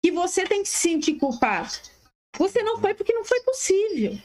que 0.04 0.12
você 0.12 0.44
tem 0.44 0.64
que 0.64 0.70
se 0.70 0.78
sentir 0.78 1.16
culpado. 1.16 1.70
Você 2.38 2.62
não 2.62 2.80
foi 2.80 2.94
porque 2.94 3.14
não 3.14 3.26
foi 3.26 3.42
possível. 3.42 4.18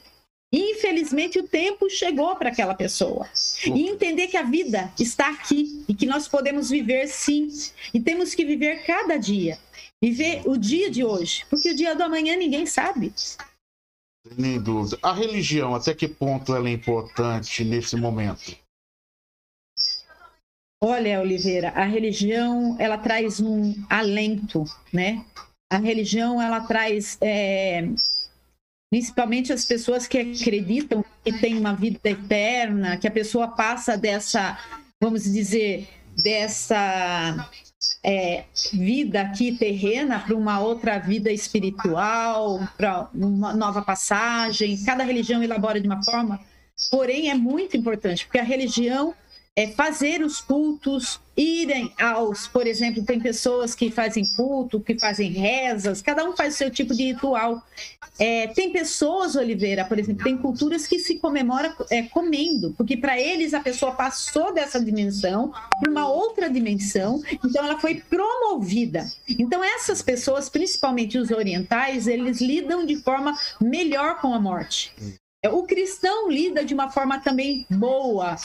Infelizmente, 0.53 1.39
o 1.39 1.49
tempo 1.49 1.89
chegou 1.89 2.37
para 2.37 2.51
aquela 2.51 2.75
pessoa. 2.75 3.27
E 3.65 3.89
entender 3.89 4.27
que 4.27 4.37
a 4.37 4.43
vida 4.43 4.93
está 5.01 5.31
aqui 5.31 5.83
e 5.89 5.95
que 5.95 6.05
nós 6.05 6.29
podemos 6.29 6.69
viver 6.69 7.09
sim. 7.09 7.49
E 7.95 7.99
temos 7.99 8.35
que 8.35 8.45
viver 8.45 8.85
cada 8.85 9.17
dia. 9.17 9.59
Viver 10.03 10.43
o 10.45 10.59
dia 10.59 10.91
de 10.91 11.03
hoje. 11.03 11.47
Porque 11.49 11.71
o 11.71 11.75
dia 11.75 11.95
do 11.95 12.03
amanhã 12.03 12.37
ninguém 12.37 12.67
sabe. 12.67 13.15
Nem 14.37 14.61
dúvida. 14.61 14.99
A 15.03 15.13
religião, 15.13 15.75
até 15.75 15.95
que 15.95 16.07
ponto 16.07 16.55
ela 16.55 16.69
é 16.69 16.73
importante 16.73 17.65
nesse 17.65 17.97
momento? 17.97 18.55
Olha, 20.85 21.21
Oliveira, 21.21 21.71
a 21.71 21.85
religião 21.85 22.77
ela 22.79 22.99
traz 22.99 23.41
um 23.41 23.73
alento, 23.89 24.65
né? 24.93 25.25
A 25.73 25.79
religião 25.79 26.41
ela 26.41 26.61
traz, 26.61 27.17
é, 27.19 27.89
principalmente 28.91 29.55
as 29.55 29.65
pessoas 29.65 30.07
que 30.07 30.19
acreditam 30.19 31.03
que 31.25 31.33
tem 31.33 31.57
uma 31.57 31.73
vida 31.73 32.11
eterna, 32.11 32.99
que 32.99 33.09
a 33.09 33.11
pessoa 33.11 33.49
passa 33.49 33.97
dessa, 33.97 34.59
vamos 35.01 35.25
dizer, 35.25 35.89
dessa 36.23 37.51
é, 38.05 38.45
vida 38.71 39.23
aqui 39.23 39.57
terrena 39.57 40.19
para 40.19 40.37
uma 40.37 40.61
outra 40.61 40.99
vida 40.99 41.33
espiritual, 41.33 42.61
para 42.77 43.09
uma 43.15 43.55
nova 43.55 43.81
passagem. 43.81 44.85
Cada 44.85 45.05
religião 45.05 45.43
elabora 45.43 45.81
de 45.81 45.87
uma 45.87 46.05
forma, 46.05 46.39
porém 46.91 47.31
é 47.31 47.35
muito 47.35 47.79
importante, 47.79 48.27
porque 48.27 48.39
a 48.39 48.45
religião 48.45 49.15
é 49.55 49.67
fazer 49.69 50.23
os 50.23 50.41
cultos, 50.41 51.21
irem 51.37 51.93
aos, 52.01 52.47
por 52.47 52.67
exemplo, 52.67 53.05
tem 53.05 53.21
pessoas 53.21 53.75
que 53.75 53.91
fazem 53.91 54.25
culto, 54.35 54.81
que 54.81 54.99
fazem 54.99 55.31
rezas, 55.33 56.01
cada 56.01 56.25
um 56.25 56.35
faz 56.35 56.55
o 56.55 56.57
seu 56.59 56.71
tipo 56.71 56.95
de 56.95 57.13
ritual. 57.13 57.63
É, 58.19 58.47
tem 58.49 58.71
pessoas, 58.73 59.37
Oliveira, 59.37 59.85
por 59.85 59.99
exemplo, 59.99 60.25
tem 60.25 60.39
culturas 60.39 60.87
que 60.87 60.99
se 60.99 61.19
comemora 61.19 61.75
é, 61.91 62.03
comendo, 62.03 62.75
porque 62.77 62.97
para 62.97 63.21
eles 63.21 63.53
a 63.53 63.61
pessoa 63.61 63.93
passou 63.93 64.55
dessa 64.55 64.83
dimensão 64.83 65.53
para 65.81 65.91
uma 65.91 66.09
outra 66.09 66.49
dimensão, 66.49 67.23
então 67.45 67.65
ela 67.65 67.79
foi 67.79 67.97
promovida. 67.97 69.07
Então 69.29 69.63
essas 69.63 70.01
pessoas, 70.01 70.49
principalmente 70.49 71.19
os 71.19 71.31
orientais, 71.31 72.07
eles 72.07 72.41
lidam 72.41 72.87
de 72.87 72.97
forma 72.97 73.37
melhor 73.61 74.19
com 74.19 74.33
a 74.33 74.41
morte. 74.41 74.93
O 75.51 75.65
cristão 75.65 76.31
lida 76.31 76.65
de 76.65 76.73
uma 76.73 76.89
forma 76.89 77.19
também 77.19 77.67
boa, 77.69 78.37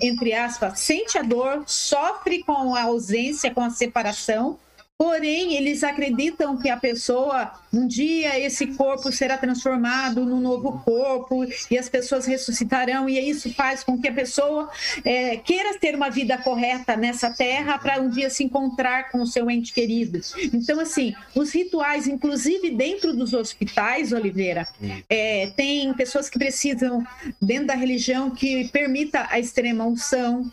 entre 0.00 0.32
aspas, 0.32 0.80
sente 0.80 1.18
a 1.18 1.22
dor, 1.22 1.64
sofre 1.66 2.42
com 2.42 2.74
a 2.74 2.84
ausência, 2.84 3.52
com 3.52 3.60
a 3.60 3.68
separação, 3.68 4.58
Porém, 4.98 5.54
eles 5.56 5.84
acreditam 5.84 6.56
que 6.56 6.70
a 6.70 6.76
pessoa, 6.76 7.52
um 7.70 7.86
dia 7.86 8.40
esse 8.40 8.68
corpo 8.68 9.12
será 9.12 9.36
transformado 9.36 10.24
num 10.24 10.40
novo 10.40 10.80
corpo 10.84 11.44
e 11.70 11.76
as 11.78 11.86
pessoas 11.86 12.24
ressuscitarão, 12.24 13.06
e 13.06 13.18
isso 13.18 13.52
faz 13.52 13.84
com 13.84 14.00
que 14.00 14.08
a 14.08 14.12
pessoa 14.12 14.70
é, 15.04 15.36
queira 15.36 15.78
ter 15.78 15.94
uma 15.94 16.08
vida 16.08 16.38
correta 16.38 16.96
nessa 16.96 17.30
terra 17.30 17.78
para 17.78 18.00
um 18.00 18.08
dia 18.08 18.30
se 18.30 18.42
encontrar 18.42 19.10
com 19.10 19.20
o 19.20 19.26
seu 19.26 19.50
ente 19.50 19.70
querido. 19.70 20.20
Então, 20.52 20.80
assim, 20.80 21.14
os 21.34 21.52
rituais, 21.52 22.06
inclusive 22.06 22.70
dentro 22.70 23.12
dos 23.12 23.34
hospitais, 23.34 24.12
Oliveira, 24.12 24.66
é, 25.10 25.52
tem 25.54 25.92
pessoas 25.92 26.30
que 26.30 26.38
precisam, 26.38 27.06
dentro 27.40 27.66
da 27.66 27.74
religião, 27.74 28.30
que 28.30 28.68
permita 28.68 29.26
a 29.28 29.38
extrema 29.38 29.84
unção. 29.84 30.50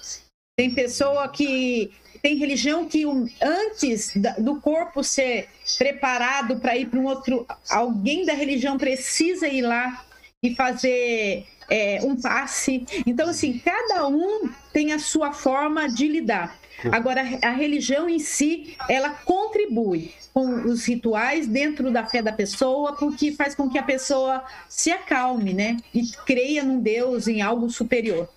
Tem 0.56 0.74
pessoa 0.74 1.28
que 1.28 1.92
tem 2.22 2.38
religião 2.38 2.86
que 2.86 3.04
antes 3.42 4.14
do 4.38 4.62
corpo 4.62 5.04
ser 5.04 5.50
preparado 5.78 6.58
para 6.58 6.78
ir 6.78 6.88
para 6.88 7.00
um 7.00 7.06
outro, 7.06 7.46
alguém 7.70 8.26
da 8.26 8.34
religião 8.34 8.78
precisa 8.78 9.48
ir 9.48 9.64
lá 9.64 10.06
e 10.42 10.56
fazer 10.56 11.46
é, 11.70 12.00
um 12.04 12.16
passe. 12.16 12.86
Então, 13.06 13.30
assim, 13.30 13.60
cada 13.60 14.08
um 14.08 14.50
tem 14.72 14.94
a 14.94 15.00
sua 15.00 15.34
forma 15.34 15.90
de 15.90 16.08
lidar. 16.08 16.58
Agora, 16.92 17.22
a 17.42 17.52
religião 17.52 18.10
em 18.10 18.20
si, 18.20 18.76
ela 18.90 19.10
contribui 19.10 20.14
com 20.34 20.66
os 20.66 20.86
rituais 20.86 21.48
dentro 21.48 21.92
da 21.92 22.06
fé 22.06 22.22
da 22.22 22.32
pessoa, 22.32 22.94
porque 22.94 23.32
faz 23.32 23.56
com 23.56 23.70
que 23.70 23.78
a 23.78 23.84
pessoa 23.84 24.44
se 24.68 24.92
acalme, 24.92 25.54
né? 25.54 25.78
E 25.94 26.04
creia 26.26 26.64
num 26.64 26.80
Deus, 26.80 27.28
em 27.28 27.42
algo 27.42 27.70
superior. 27.70 28.28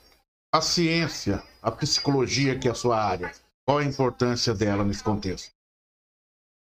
A 0.52 0.61
ciência, 0.61 1.42
a 1.66 1.70
psicologia, 1.72 2.57
que 2.57 2.68
é 2.68 2.70
a 2.70 2.74
sua 2.74 3.02
área, 3.02 3.33
qual 3.64 3.79
a 3.79 3.85
importância 3.85 4.55
dela 4.55 4.85
nesse 4.85 5.02
contexto? 5.02 5.50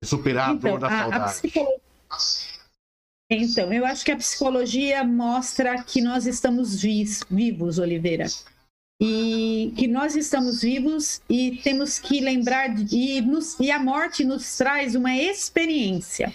Superar 0.01 0.51
a 0.51 0.53
então, 0.53 0.71
dor 0.71 0.79
da 0.79 0.87
a, 0.87 1.01
saudade. 1.01 1.23
A 1.23 1.27
psicologia... 1.27 1.79
Então, 3.29 3.73
eu 3.73 3.85
acho 3.85 4.05
que 4.05 4.11
a 4.13 4.17
psicologia 4.17 5.03
mostra 5.03 5.83
que 5.83 5.99
nós 6.01 6.25
estamos 6.25 6.81
vivos, 7.29 7.79
Oliveira. 7.79 8.27
E 9.01 9.73
que 9.75 9.87
nós 9.87 10.15
estamos 10.15 10.61
vivos 10.61 11.21
e 11.29 11.57
temos 11.63 11.99
que 11.99 12.21
lembrar 12.21 12.73
de, 12.73 12.95
e, 12.95 13.21
nos, 13.21 13.59
e 13.59 13.71
a 13.71 13.79
morte 13.79 14.23
nos 14.23 14.55
traz 14.55 14.95
uma 14.95 15.13
experiência. 15.17 16.33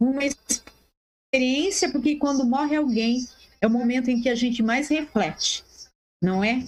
Uma 0.00 0.22
experiência 0.24 1.92
porque 1.92 2.16
quando 2.16 2.46
morre 2.46 2.76
alguém 2.76 3.28
é 3.60 3.66
o 3.66 3.70
momento 3.70 4.08
em 4.08 4.22
que 4.22 4.30
a 4.30 4.34
gente 4.34 4.62
mais 4.62 4.88
reflete 4.88 5.67
não 6.20 6.42
é? 6.42 6.62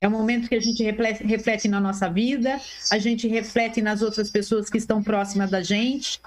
É 0.00 0.08
o 0.08 0.10
momento 0.10 0.48
que 0.48 0.54
a 0.54 0.60
gente 0.60 0.82
reflete, 0.82 1.24
reflete, 1.24 1.68
na 1.68 1.80
nossa 1.80 2.08
vida, 2.08 2.60
a 2.90 2.98
gente 2.98 3.28
reflete 3.28 3.80
nas 3.80 4.02
outras 4.02 4.30
pessoas 4.30 4.68
que 4.68 4.78
estão 4.78 5.02
próximas 5.02 5.50
da 5.50 5.62
gente, 5.62 6.20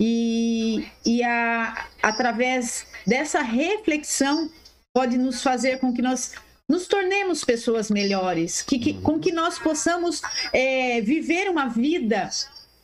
e, 0.00 0.86
e 1.04 1.22
a, 1.22 1.86
através 2.02 2.86
dessa 3.06 3.42
reflexão 3.42 4.50
pode 4.94 5.18
nos 5.18 5.42
fazer 5.42 5.78
com 5.78 5.92
que 5.92 6.02
nós 6.02 6.32
nos 6.68 6.86
tornemos 6.86 7.44
pessoas 7.44 7.90
melhores, 7.90 8.62
que, 8.62 8.78
que 8.78 8.94
com 8.94 9.18
que 9.18 9.30
nós 9.30 9.58
possamos 9.58 10.22
é, 10.52 11.00
viver 11.02 11.50
uma 11.50 11.68
vida 11.68 12.30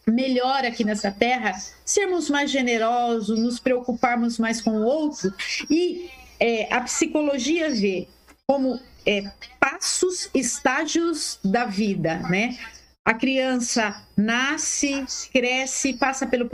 melhor 0.07 0.65
aqui 0.65 0.85
nessa 0.85 1.11
terra, 1.11 1.53
sermos 1.85 2.29
mais 2.29 2.51
generosos, 2.51 3.39
nos 3.39 3.59
preocuparmos 3.59 4.39
mais 4.39 4.61
com 4.61 4.73
o 4.73 4.85
outro, 4.85 5.33
e 5.71 6.11
é, 6.39 6.73
a 6.73 6.81
psicologia 6.83 7.71
vê 7.71 8.09
como 8.47 8.81
é, 9.09 9.23
passos, 9.59 10.29
estágios 10.35 11.41
da 11.43 11.65
vida, 11.65 12.19
né? 12.29 12.59
A 13.03 13.15
criança 13.15 14.05
nasce, 14.15 15.07
cresce, 15.33 15.95
passa 15.95 16.27
pelo 16.27 16.47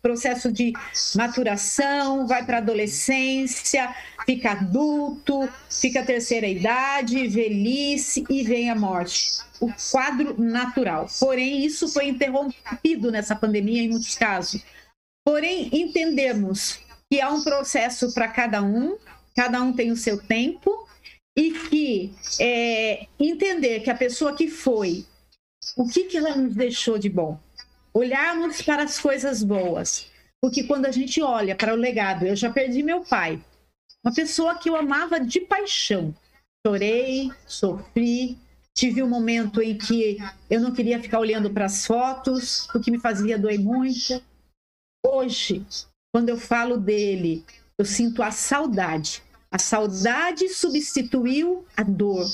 processo 0.00 0.50
de 0.50 0.72
maturação, 1.14 2.26
vai 2.26 2.42
para 2.42 2.56
a 2.56 2.60
adolescência, 2.60 3.94
fica 4.24 4.52
adulto, 4.52 5.46
fica 5.68 6.02
terceira 6.02 6.46
idade, 6.46 7.28
velhice 7.28 8.24
e 8.30 8.42
vem 8.44 8.70
a 8.70 8.74
morte. 8.74 9.42
o 9.60 9.70
quadro 9.90 10.40
natural. 10.40 11.06
Porém, 11.18 11.66
isso 11.66 11.86
foi 11.86 12.08
interrompido 12.08 13.10
nessa 13.10 13.36
pandemia 13.36 13.82
em 13.82 13.90
muitos 13.90 14.14
casos. 14.14 14.64
Porém, 15.22 15.68
entendemos 15.70 16.80
que 17.12 17.20
há 17.20 17.28
um 17.28 17.42
processo 17.42 18.14
para 18.14 18.26
cada 18.26 18.62
um, 18.62 18.96
cada 19.36 19.60
um 19.60 19.70
tem 19.74 19.92
o 19.92 19.96
seu 19.98 20.16
tempo, 20.16 20.88
e 21.36 21.52
que 21.52 22.14
é, 22.40 23.06
entender 23.18 23.80
que 23.80 23.90
a 23.90 23.96
pessoa 23.96 24.34
que 24.36 24.48
foi, 24.48 25.06
o 25.76 25.88
que, 25.88 26.04
que 26.04 26.16
ela 26.16 26.34
nos 26.36 26.54
deixou 26.54 26.98
de 26.98 27.08
bom? 27.08 27.38
Olharmos 27.92 28.62
para 28.62 28.82
as 28.84 28.98
coisas 28.98 29.42
boas. 29.42 30.10
Porque 30.40 30.64
quando 30.64 30.86
a 30.86 30.90
gente 30.90 31.20
olha 31.20 31.54
para 31.54 31.74
o 31.74 31.76
legado, 31.76 32.26
eu 32.26 32.34
já 32.34 32.50
perdi 32.50 32.82
meu 32.82 33.04
pai, 33.04 33.42
uma 34.02 34.14
pessoa 34.14 34.58
que 34.58 34.70
eu 34.70 34.76
amava 34.76 35.20
de 35.20 35.40
paixão. 35.40 36.14
Chorei, 36.66 37.30
sofri, 37.46 38.38
tive 38.74 39.02
um 39.02 39.08
momento 39.08 39.60
em 39.60 39.76
que 39.76 40.18
eu 40.48 40.60
não 40.60 40.72
queria 40.72 41.00
ficar 41.00 41.18
olhando 41.18 41.50
para 41.50 41.66
as 41.66 41.86
fotos, 41.86 42.68
o 42.74 42.80
que 42.80 42.90
me 42.90 42.98
fazia 42.98 43.38
doer 43.38 43.60
muito. 43.60 44.22
Hoje, 45.06 45.64
quando 46.12 46.30
eu 46.30 46.38
falo 46.38 46.78
dele, 46.78 47.44
eu 47.78 47.84
sinto 47.84 48.22
a 48.22 48.30
saudade. 48.30 49.22
A 49.52 49.58
saudade 49.58 50.48
substituiu 50.48 51.64
a 51.76 51.82
dor. 51.82 52.26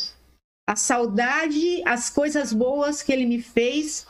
A 0.68 0.76
saudade, 0.76 1.82
as 1.86 2.10
coisas 2.10 2.52
boas 2.52 3.02
que 3.02 3.12
ele 3.12 3.24
me 3.24 3.40
fez, 3.40 4.06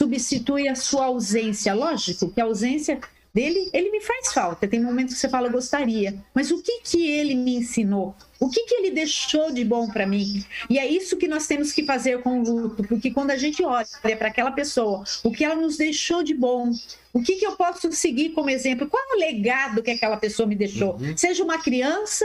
substitui 0.00 0.68
a 0.68 0.74
sua 0.74 1.06
ausência. 1.06 1.74
Lógico 1.74 2.30
que 2.30 2.40
a 2.40 2.44
ausência 2.44 3.00
dele, 3.34 3.68
ele 3.72 3.90
me 3.90 4.00
faz 4.00 4.32
falta. 4.32 4.68
Tem 4.68 4.80
momentos 4.80 5.14
que 5.14 5.20
você 5.20 5.28
fala, 5.28 5.48
gostaria. 5.48 6.14
Mas 6.32 6.52
o 6.52 6.62
que 6.62 6.80
que 6.82 7.06
ele 7.10 7.34
me 7.34 7.56
ensinou? 7.56 8.14
O 8.38 8.48
que 8.48 8.64
que 8.64 8.74
ele 8.74 8.92
deixou 8.92 9.52
de 9.52 9.64
bom 9.64 9.88
para 9.88 10.06
mim? 10.06 10.44
E 10.70 10.78
é 10.78 10.86
isso 10.86 11.16
que 11.16 11.26
nós 11.26 11.46
temos 11.46 11.72
que 11.72 11.84
fazer 11.84 12.22
com 12.22 12.40
o 12.40 12.44
luto, 12.44 12.84
porque 12.84 13.10
quando 13.10 13.30
a 13.30 13.36
gente 13.36 13.64
olha 13.64 13.86
para 14.02 14.28
aquela 14.28 14.52
pessoa, 14.52 15.02
o 15.24 15.32
que 15.32 15.44
ela 15.44 15.56
nos 15.56 15.76
deixou 15.76 16.22
de 16.22 16.34
bom, 16.34 16.70
o 17.12 17.22
que 17.22 17.36
que 17.36 17.46
eu 17.46 17.56
posso 17.56 17.90
seguir 17.92 18.30
como 18.30 18.50
exemplo? 18.50 18.88
Qual 18.88 19.02
é 19.02 19.16
o 19.16 19.18
legado 19.18 19.82
que 19.82 19.90
aquela 19.90 20.16
pessoa 20.16 20.46
me 20.46 20.54
deixou? 20.54 20.94
Uhum. 20.94 21.16
Seja 21.16 21.42
uma 21.42 21.58
criança, 21.58 22.24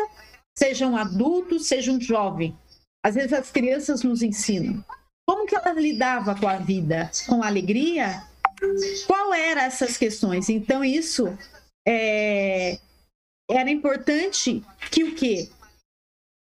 seja 0.57 0.85
um 0.85 0.95
adulto, 0.95 1.59
seja 1.59 1.91
um 1.91 1.99
jovem. 1.99 2.55
Às 3.03 3.15
vezes 3.15 3.33
as 3.33 3.49
crianças 3.49 4.03
nos 4.03 4.21
ensinam. 4.21 4.83
Como 5.25 5.45
que 5.45 5.55
ela 5.55 5.71
lidava 5.73 6.35
com 6.35 6.47
a 6.47 6.57
vida? 6.57 7.09
Com 7.27 7.43
alegria? 7.43 8.23
Qual 9.07 9.33
eram 9.33 9.61
essas 9.61 9.97
questões? 9.97 10.49
Então, 10.49 10.83
isso 10.83 11.37
é, 11.87 12.79
era 13.49 13.69
importante 13.69 14.63
que 14.91 15.03
o 15.03 15.15
quê? 15.15 15.49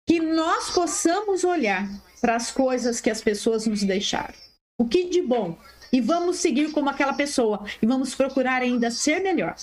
Que 0.08 0.20
nós 0.20 0.72
possamos 0.72 1.44
olhar 1.44 1.88
para 2.22 2.36
as 2.36 2.52
coisas 2.52 3.02
que 3.02 3.10
as 3.10 3.22
pessoas 3.22 3.66
nos 3.66 3.84
deixaram. 3.84 4.34
O 4.80 4.88
que 4.88 5.10
de 5.10 5.22
bom? 5.22 5.58
E 5.92 6.02
vamos 6.02 6.38
seguir 6.38 6.72
como 6.72 6.90
aquela 6.90 7.14
pessoa. 7.14 7.66
E 7.82 7.86
vamos 7.86 8.16
procurar 8.16 8.62
ainda 8.62 8.90
ser 8.92 9.20
melhor. 9.20 9.56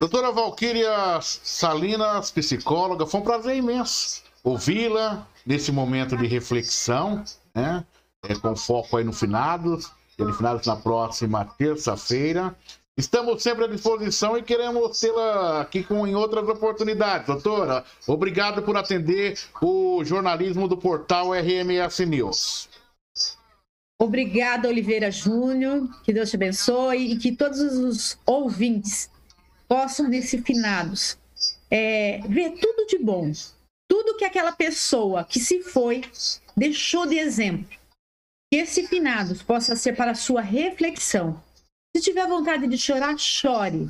Doutora 0.00 0.32
Valquíria 0.32 1.20
Salinas, 1.20 2.30
psicóloga, 2.30 3.06
foi 3.06 3.20
um 3.20 3.24
prazer 3.24 3.56
imenso 3.56 4.22
ouvi-la 4.42 5.26
nesse 5.44 5.70
momento 5.70 6.16
de 6.16 6.26
reflexão, 6.26 7.24
né? 7.54 7.84
É, 8.24 8.34
com 8.34 8.54
foco 8.54 8.96
aí 8.96 9.04
no 9.04 9.12
finados 9.12 9.90
Delifinados 10.20 10.66
na 10.66 10.76
próxima 10.76 11.46
terça-feira. 11.46 12.54
Estamos 12.94 13.42
sempre 13.42 13.64
à 13.64 13.68
disposição 13.68 14.36
e 14.36 14.42
queremos 14.42 15.00
tê-la 15.00 15.62
aqui 15.62 15.82
com, 15.82 16.06
em 16.06 16.14
outras 16.14 16.46
oportunidades. 16.46 17.26
Doutora, 17.26 17.82
obrigado 18.06 18.62
por 18.62 18.76
atender 18.76 19.38
o 19.62 20.04
jornalismo 20.04 20.68
do 20.68 20.76
portal 20.76 21.30
RMS 21.32 22.04
News. 22.04 22.68
Obrigada, 23.98 24.68
Oliveira 24.68 25.10
Júnior. 25.10 25.88
Que 26.04 26.12
Deus 26.12 26.28
te 26.28 26.36
abençoe 26.36 27.12
e 27.12 27.16
que 27.16 27.32
todos 27.32 27.58
os 27.58 28.18
ouvintes 28.26 29.10
possam, 29.66 30.06
nesse 30.06 30.42
finados, 30.42 31.16
é, 31.70 32.20
ver 32.28 32.50
tudo 32.60 32.86
de 32.86 32.98
bom. 32.98 33.32
Tudo 33.88 34.18
que 34.18 34.24
aquela 34.26 34.52
pessoa 34.52 35.24
que 35.24 35.40
se 35.40 35.62
foi 35.62 36.02
deixou 36.54 37.06
de 37.06 37.16
exemplo 37.16 37.79
que 38.50 38.56
esse 38.56 38.86
finados 38.88 39.42
possa 39.42 39.76
ser 39.76 39.94
para 39.94 40.14
sua 40.14 40.40
reflexão. 40.40 41.40
Se 41.94 42.02
tiver 42.02 42.26
vontade 42.26 42.66
de 42.66 42.76
chorar, 42.76 43.16
chore. 43.16 43.88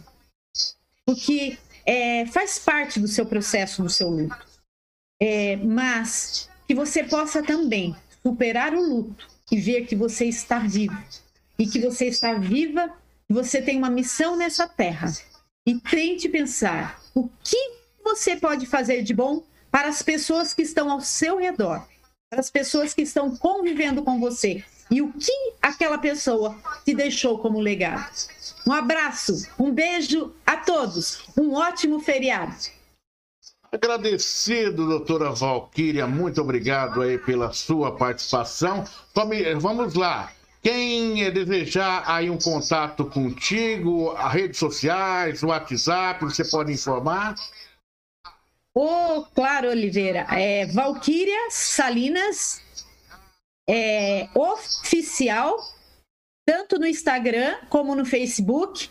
Porque 1.07 1.59
é, 1.87 2.27
faz 2.27 2.59
parte 2.59 3.01
do 3.01 3.09
seu 3.09 3.25
processo, 3.25 3.83
do 3.83 3.89
seu 3.89 4.11
luto. 4.11 4.47
É, 5.21 5.57
mas 5.57 6.49
que 6.69 6.75
você 6.75 7.03
possa 7.03 7.43
também 7.43 7.97
superar 8.23 8.75
o 8.75 8.81
luto 8.81 9.27
e 9.51 9.59
ver 9.59 9.87
que 9.87 9.97
você 9.97 10.27
está 10.27 10.59
vivo. 10.59 10.97
E 11.59 11.67
que 11.67 11.79
você 11.81 12.07
está 12.07 12.35
viva, 12.35 12.89
que 13.27 13.33
você 13.33 13.63
tem 13.63 13.79
uma 13.79 13.91
missão 13.91 14.37
nessa 14.37 14.69
terra. 14.69 15.11
E 15.67 15.79
tente 15.79 16.29
pensar 16.29 17.03
o 17.15 17.29
que 17.43 17.81
você 18.05 18.37
pode 18.37 18.67
fazer 18.67 19.03
de 19.03 19.15
bom 19.15 19.43
para 19.71 19.89
as 19.89 20.03
pessoas 20.03 20.53
que 20.53 20.63
estão 20.63 20.91
ao 20.91 21.01
seu 21.01 21.39
redor 21.39 21.87
as 22.31 22.49
pessoas 22.49 22.95
que 22.95 23.03
estão 23.03 23.37
convivendo 23.37 24.03
com 24.03 24.21
você 24.21 24.63
e 24.91 25.03
o 25.03 25.13
que 25.13 25.33
aquela 25.61 25.99
pessoa 25.99 26.57
te 26.85 26.95
deixou 26.95 27.39
como 27.39 27.61
legado. 27.61 28.29
Um 28.67 28.73
abraço, 28.73 29.49
um 29.59 29.73
beijo 29.73 30.33
a 30.47 30.57
todos, 30.57 31.25
um 31.37 31.55
ótimo 31.55 32.01
feriado. 32.01 32.55
Agradecido, 33.73 34.87
doutora 34.87 35.31
Valquíria, 35.31 36.07
muito 36.07 36.41
obrigado 36.41 37.03
aí 37.03 37.19
pela 37.19 37.53
sua 37.53 37.97
participação. 37.97 38.85
Vamos 39.61 39.95
lá. 39.95 40.33
Quem 40.63 41.31
desejar 41.33 42.05
aí 42.07 42.29
um 42.29 42.37
contato 42.37 43.05
contigo, 43.07 44.13
redes 44.15 44.59
sociais, 44.59 45.43
WhatsApp, 45.43 46.25
você 46.25 46.45
pode 46.45 46.73
informar? 46.73 47.35
Oh, 48.75 49.25
claro, 49.35 49.69
Oliveira. 49.69 50.27
É, 50.31 50.67
Valquíria 50.67 51.51
Salinas, 51.51 52.63
é, 53.69 54.29
oficial, 54.35 55.57
tanto 56.47 56.79
no 56.79 56.87
Instagram 56.87 57.59
como 57.69 57.95
no 57.95 58.05
Facebook. 58.05 58.89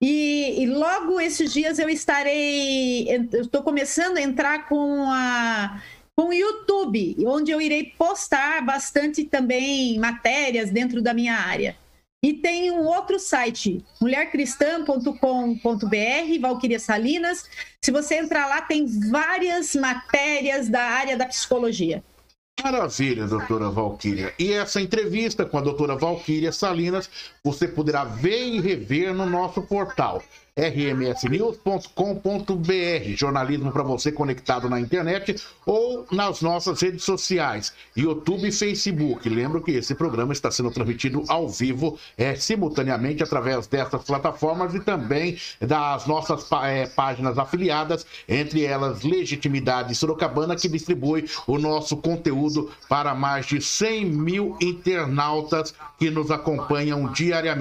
E, 0.00 0.62
e 0.62 0.66
logo 0.66 1.18
esses 1.18 1.52
dias 1.52 1.78
eu 1.78 1.88
estarei. 1.88 3.08
Estou 3.32 3.62
começando 3.62 4.18
a 4.18 4.22
entrar 4.22 4.68
com 4.68 5.04
a 5.10 5.82
com 6.18 6.30
o 6.30 6.32
YouTube, 6.32 7.14
onde 7.26 7.50
eu 7.50 7.60
irei 7.60 7.92
postar 7.98 8.64
bastante 8.64 9.24
também 9.24 9.98
matérias 9.98 10.70
dentro 10.70 11.02
da 11.02 11.12
minha 11.12 11.34
área. 11.34 11.76
E 12.22 12.34
tem 12.34 12.70
um 12.70 12.86
outro 12.86 13.18
site, 13.18 13.84
mulhercristã.com.br, 14.00 16.40
Valquíria 16.40 16.80
Salinas. 16.80 17.44
Se 17.80 17.90
você 17.90 18.16
entrar 18.16 18.48
lá, 18.48 18.62
tem 18.62 18.86
várias 19.10 19.74
matérias 19.74 20.68
da 20.68 20.82
área 20.82 21.16
da 21.16 21.26
psicologia. 21.26 22.02
Maravilha, 22.62 23.26
doutora 23.26 23.70
Valquíria. 23.70 24.34
E 24.38 24.52
essa 24.52 24.80
entrevista 24.80 25.44
com 25.44 25.58
a 25.58 25.60
doutora 25.60 25.94
Valquíria 25.94 26.50
Salinas, 26.50 27.08
você 27.44 27.68
poderá 27.68 28.04
ver 28.04 28.46
e 28.46 28.60
rever 28.60 29.14
no 29.14 29.26
nosso 29.26 29.62
portal 29.62 30.22
rmsnews.com.br, 30.56 33.14
jornalismo 33.14 33.70
para 33.70 33.82
você 33.82 34.10
conectado 34.10 34.70
na 34.70 34.80
internet 34.80 35.36
ou 35.66 36.06
nas 36.10 36.40
nossas 36.40 36.80
redes 36.80 37.04
sociais, 37.04 37.74
YouTube 37.94 38.48
e 38.48 38.52
Facebook. 38.52 39.28
Lembro 39.28 39.62
que 39.62 39.72
esse 39.72 39.94
programa 39.94 40.32
está 40.32 40.50
sendo 40.50 40.70
transmitido 40.70 41.24
ao 41.28 41.46
vivo, 41.46 41.98
é, 42.16 42.34
simultaneamente 42.34 43.22
através 43.22 43.66
dessas 43.66 44.02
plataformas 44.02 44.74
e 44.74 44.80
também 44.80 45.36
das 45.60 46.06
nossas 46.06 46.50
é, 46.64 46.86
páginas 46.86 47.38
afiliadas, 47.38 48.06
entre 48.26 48.64
elas 48.64 49.02
Legitimidade 49.02 49.94
Sorocabana, 49.94 50.56
que 50.56 50.68
distribui 50.68 51.28
o 51.46 51.58
nosso 51.58 51.98
conteúdo 51.98 52.70
para 52.88 53.14
mais 53.14 53.44
de 53.44 53.60
100 53.60 54.06
mil 54.06 54.56
internautas 54.58 55.74
que 55.98 56.10
nos 56.10 56.30
acompanham 56.30 57.12
diariamente. 57.12 57.56